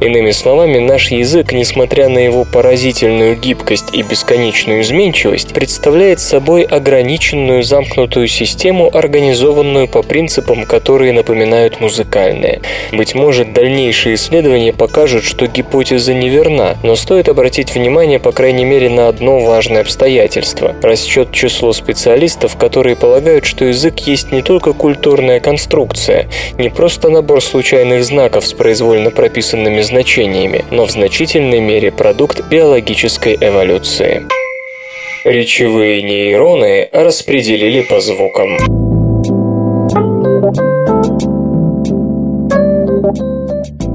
[0.00, 7.64] Иными словами, наш язык, несмотря на его поразительную гибкость и бесконечную изменчивость, представляет собой ограниченную
[7.64, 12.60] замкнутую систему, организованную по принципам, которые напоминают музыкальные.
[12.92, 18.90] Быть может, дальнейшие исследования покажут, что гипотеза неверна, но стоит обратить внимание, по крайней мере,
[18.90, 20.76] на одно важное обстоятельство.
[20.82, 27.42] Расчет число специалистов, которые полагают, что язык есть не только культурная конструкция, не просто набор
[27.42, 34.22] случайных знаков с произвольно прописанными значениями, но в значительной мере продукт биологической эволюции.
[35.24, 38.87] Речевые нейроны распределили по звукам.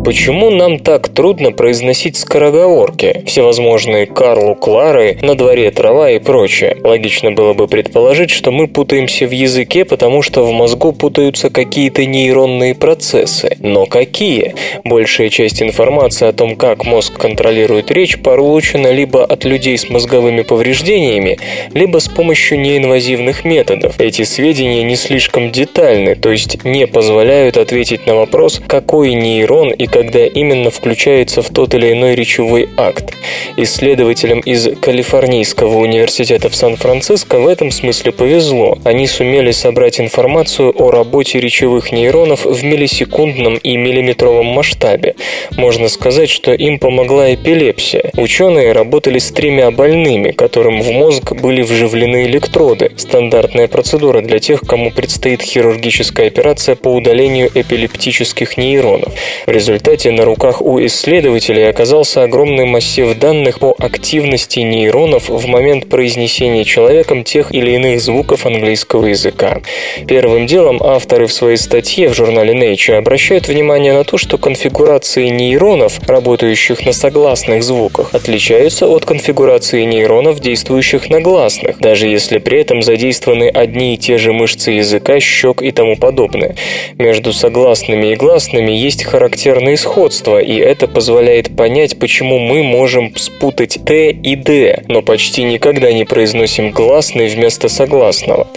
[0.03, 3.23] Почему нам так трудно произносить скороговорки?
[3.25, 6.75] Всевозможные Карлу Клары, на дворе трава и прочее.
[6.83, 12.05] Логично было бы предположить, что мы путаемся в языке, потому что в мозгу путаются какие-то
[12.05, 13.55] нейронные процессы.
[13.59, 14.55] Но какие?
[14.83, 20.41] Большая часть информации о том, как мозг контролирует речь, получена либо от людей с мозговыми
[20.41, 21.39] повреждениями,
[21.73, 23.97] либо с помощью неинвазивных методов.
[24.01, 29.87] Эти сведения не слишком детальны, то есть не позволяют ответить на вопрос, какой нейрон и
[29.93, 33.13] когда именно включается в тот или иной речевой акт.
[33.57, 38.79] Исследователям из Калифорнийского университета в Сан-Франциско в этом смысле повезло.
[38.85, 45.13] Они сумели собрать информацию о работе речевых нейронов в миллисекундном и миллиметровом масштабе.
[45.57, 48.09] Можно сказать, что им помогла эпилепсия.
[48.17, 52.91] Ученые работали с тремя больными, которым в мозг были вживлены электроды.
[52.97, 59.13] Стандартная процедура для тех, кому предстоит хирургическая операция по удалению эпилептических нейронов.
[59.45, 65.45] В результате результате на руках у исследователей оказался огромный массив данных по активности нейронов в
[65.45, 69.59] момент произнесения человеком тех или иных звуков английского языка.
[70.07, 75.27] Первым делом авторы в своей статье в журнале Nature обращают внимание на то, что конфигурации
[75.27, 82.61] нейронов, работающих на согласных звуках, отличаются от конфигурации нейронов, действующих на гласных, даже если при
[82.61, 86.55] этом задействованы одни и те же мышцы языка, щек и тому подобное.
[86.97, 93.15] Между согласными и гласными есть характерные определенные сходства, и это позволяет понять, почему мы можем
[93.15, 98.47] спутать «т» и «д», но почти никогда не произносим гласный вместо согласного.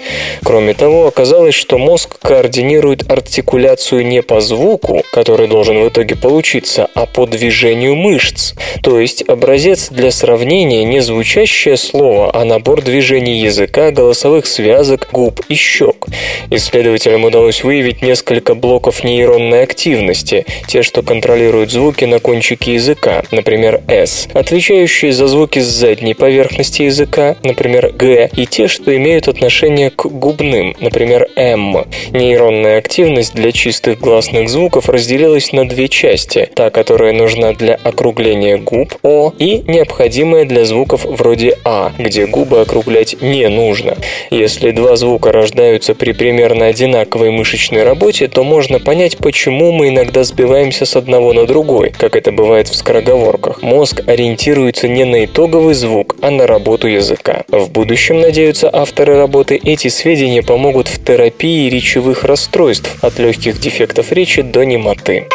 [0.43, 6.89] Кроме того, оказалось, что мозг координирует артикуляцию не по звуку, который должен в итоге получиться,
[6.95, 8.55] а по движению мышц.
[8.83, 15.41] То есть образец для сравнения не звучащее слово, а набор движений языка, голосовых связок, губ
[15.49, 16.07] и щек.
[16.51, 23.81] Исследователям удалось выявить несколько блоков нейронной активности, те, что контролируют звуки на кончике языка, например,
[23.89, 29.91] «с», отвечающие за звуки с задней поверхности языка, например, «г», и те, что имеют отношение
[29.91, 31.87] к губным, например, «м».
[32.11, 38.59] Нейронная активность для чистых гласных звуков разделилась на две части, та, которая нужна для округления
[38.59, 43.97] губ, «о», и необходимая для звуков вроде «а», где губы округлять не нужно.
[44.31, 50.25] Если два звука рождаются при примерно одинаковой мышечной работе, то можно понять, почему мы иногда
[50.25, 53.63] сбиваемся с одного на другой, как это бывает в скороговорках.
[53.63, 57.45] Мозг ориентируется не на итоговый звук, а на работу языка.
[57.49, 64.13] В будущем, надеются авторы работы, эти сведения помогут в терапии речевых расстройств от легких дефектов
[64.13, 65.27] речи до немоты.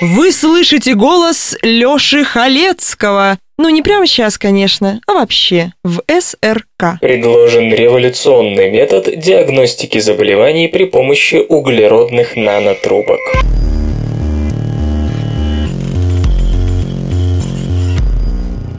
[0.00, 3.38] Вы слышите голос Лёши Халецкого.
[3.58, 7.00] Ну, не прямо сейчас, конечно, а вообще, в СРК.
[7.00, 13.20] Предложен революционный метод диагностики заболеваний при помощи углеродных нанотрубок.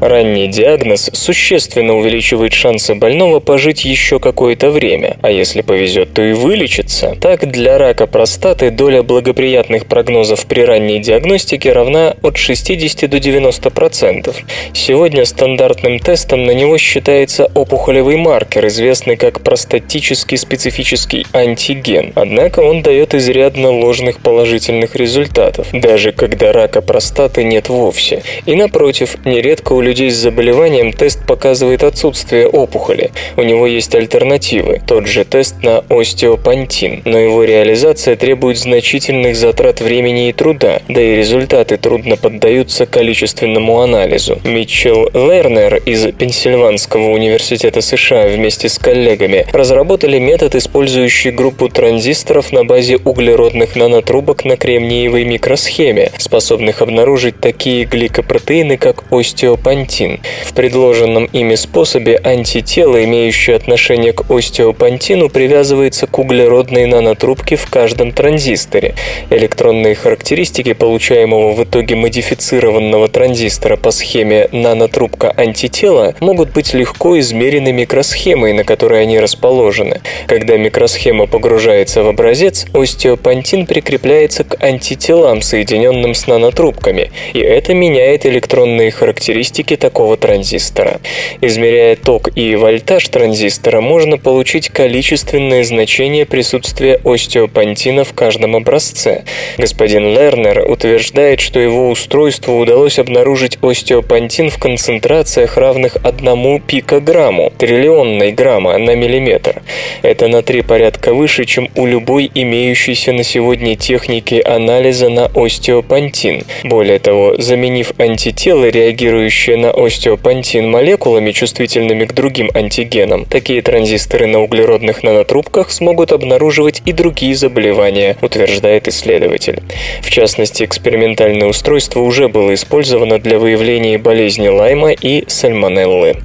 [0.01, 6.33] Ранний диагноз существенно увеличивает шансы больного пожить еще какое-то время, а если повезет, то и
[6.33, 7.17] вылечиться.
[7.19, 14.35] Так, для рака простаты доля благоприятных прогнозов при ранней диагностике равна от 60 до 90%.
[14.73, 22.11] Сегодня стандартным тестом на него считается опухолевый маркер, известный как простатический специфический антиген.
[22.13, 28.21] Однако он дает изрядно ложных положительных результатов, даже когда рака простаты нет вовсе.
[28.45, 33.11] И напротив, нередко у людей с заболеванием тест показывает отсутствие опухоли.
[33.38, 34.81] У него есть альтернативы.
[34.85, 41.01] Тот же тест на остеопантин, но его реализация требует значительных затрат времени и труда, да
[41.01, 44.39] и результаты трудно поддаются количественному анализу.
[44.43, 52.65] Митчелл Лернер из Пенсильванского университета США вместе с коллегами разработали метод, использующий группу транзисторов на
[52.65, 60.19] базе углеродных нанотрубок на кремниевой микросхеме, способных обнаружить такие гликопротеины, как остеопантин остеопантин.
[60.45, 68.11] В предложенном ими способе антитело, имеющее отношение к остеопантину, привязывается к углеродной нанотрубке в каждом
[68.11, 68.95] транзисторе.
[69.30, 77.71] Электронные характеристики получаемого в итоге модифицированного транзистора по схеме нанотрубка антитела могут быть легко измерены
[77.71, 80.01] микросхемой, на которой они расположены.
[80.28, 88.25] Когда микросхема погружается в образец, остеопантин прикрепляется к антителам, соединенным с нанотрубками, и это меняет
[88.25, 90.99] электронные характеристики такого транзистора.
[91.41, 99.24] Измеряя ток и вольтаж транзистора, можно получить количественное значение присутствия остеопантина в каждом образце.
[99.57, 108.32] Господин Лернер утверждает, что его устройству удалось обнаружить остеопантин в концентрациях, равных одному пикограмму, триллионной
[108.32, 109.61] грамма на миллиметр.
[110.01, 116.43] Это на три порядка выше, чем у любой имеющейся на сегодня техники анализа на остеопантин.
[116.63, 124.39] Более того, заменив антитело, реагирующее на остеопантин молекулами, чувствительными к другим антигенам, такие транзисторы на
[124.39, 129.61] углеродных нанотрубках смогут обнаруживать и другие заболевания, утверждает исследователь.
[130.01, 136.15] В частности, экспериментальное устройство уже было использовано для выявления болезни Лайма и сальмонеллы.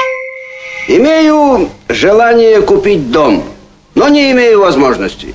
[0.89, 3.45] Имею желание купить дом,
[3.95, 5.35] но не имею возможности.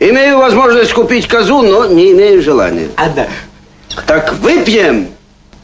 [0.00, 2.88] Имею возможность купить козу, но не имею желания.
[2.96, 3.26] А да.
[4.06, 5.08] Так выпьем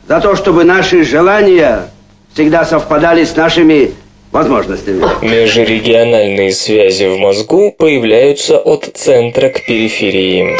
[0.08, 1.90] за то, чтобы наши желания
[2.32, 3.92] всегда совпадали с нашими
[4.32, 5.04] возможностями.
[5.22, 10.56] Межрегиональные связи в мозгу появляются от центра к периферии.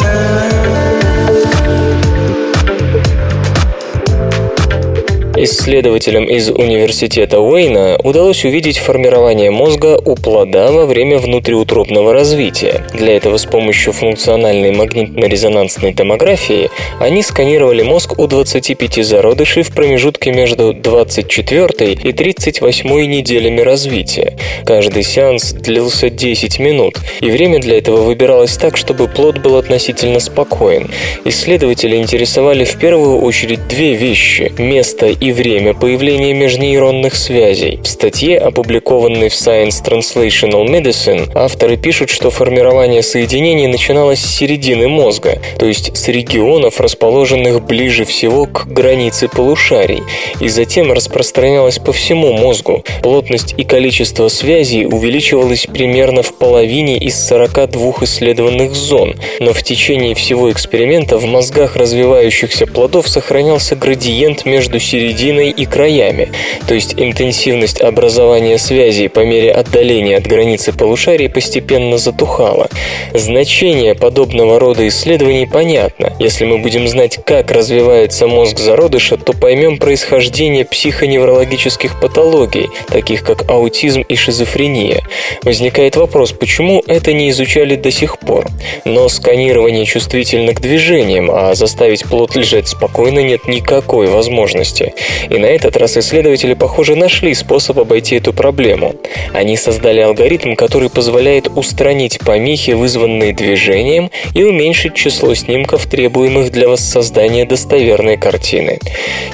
[5.45, 12.83] Исследователям из университета Уэйна удалось увидеть формирование мозга у плода во время внутриутробного развития.
[12.95, 20.31] Для этого с помощью функциональной магнитно-резонансной томографии они сканировали мозг у 25 зародышей в промежутке
[20.31, 24.37] между 24 и 38 неделями развития.
[24.65, 30.19] Каждый сеанс длился 10 минут, и время для этого выбиралось так, чтобы плод был относительно
[30.19, 30.89] спокоен.
[31.23, 37.79] Исследователи интересовали в первую очередь две вещи– место и время появления межнейронных связей.
[37.83, 44.87] В статье, опубликованной в Science Translational Medicine, авторы пишут, что формирование соединений начиналось с середины
[44.87, 50.03] мозга, то есть с регионов, расположенных ближе всего к границе полушарий,
[50.39, 52.83] и затем распространялось по всему мозгу.
[53.03, 60.15] Плотность и количество связей увеличивалось примерно в половине из 42 исследованных зон, но в течение
[60.15, 66.31] всего эксперимента в мозгах развивающихся плодов сохранялся градиент между серединой серединой и краями,
[66.67, 72.67] то есть интенсивность образования связей по мере отдаления от границы полушарий постепенно затухала.
[73.13, 76.13] Значение подобного рода исследований понятно.
[76.19, 83.49] Если мы будем знать, как развивается мозг зародыша, то поймем происхождение психоневрологических патологий, таких как
[83.49, 85.03] аутизм и шизофрения.
[85.43, 88.47] Возникает вопрос, почему это не изучали до сих пор?
[88.83, 94.93] Но сканирование чувствительно к движениям, а заставить плод лежать спокойно нет никакой возможности.
[95.29, 98.95] И на этот раз исследователи, похоже, нашли способ обойти эту проблему.
[99.33, 106.67] Они создали алгоритм, который позволяет устранить помехи, вызванные движением, и уменьшить число снимков, требуемых для
[106.67, 108.79] воссоздания достоверной картины.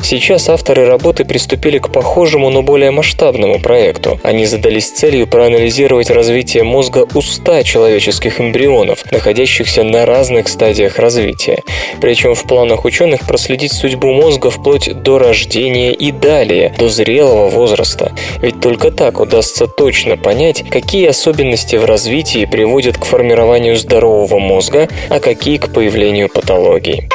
[0.01, 4.19] Сейчас авторы работы приступили к похожему, но более масштабному проекту.
[4.23, 11.61] Они задались целью проанализировать развитие мозга у 100 человеческих эмбрионов, находящихся на разных стадиях развития.
[12.01, 18.13] Причем в планах ученых проследить судьбу мозга вплоть до рождения и далее, до зрелого возраста.
[18.41, 24.89] Ведь только так удастся точно понять, какие особенности в развитии приводят к формированию здорового мозга,
[25.09, 27.09] а какие к появлению патологий.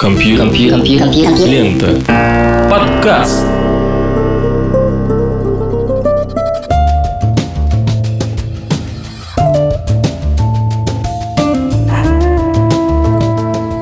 [0.00, 0.82] Компьютер.
[1.46, 2.68] Лента.
[2.70, 3.57] Подкаст.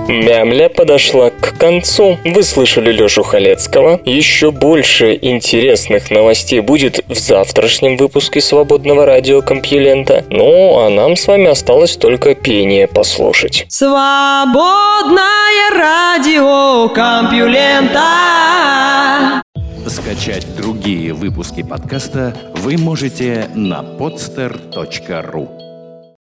[0.09, 2.19] Мямля подошла к концу.
[2.25, 4.01] Вы слышали Лёшу Халецкого.
[4.05, 10.25] Еще больше интересных новостей будет в завтрашнем выпуске свободного радио Компьюлента.
[10.31, 13.67] Ну, а нам с вами осталось только пение послушать.
[13.69, 15.25] Свободное
[15.75, 18.03] радио Компьюлента.
[19.89, 25.66] Скачать другие выпуски подкаста вы можете на podster.ru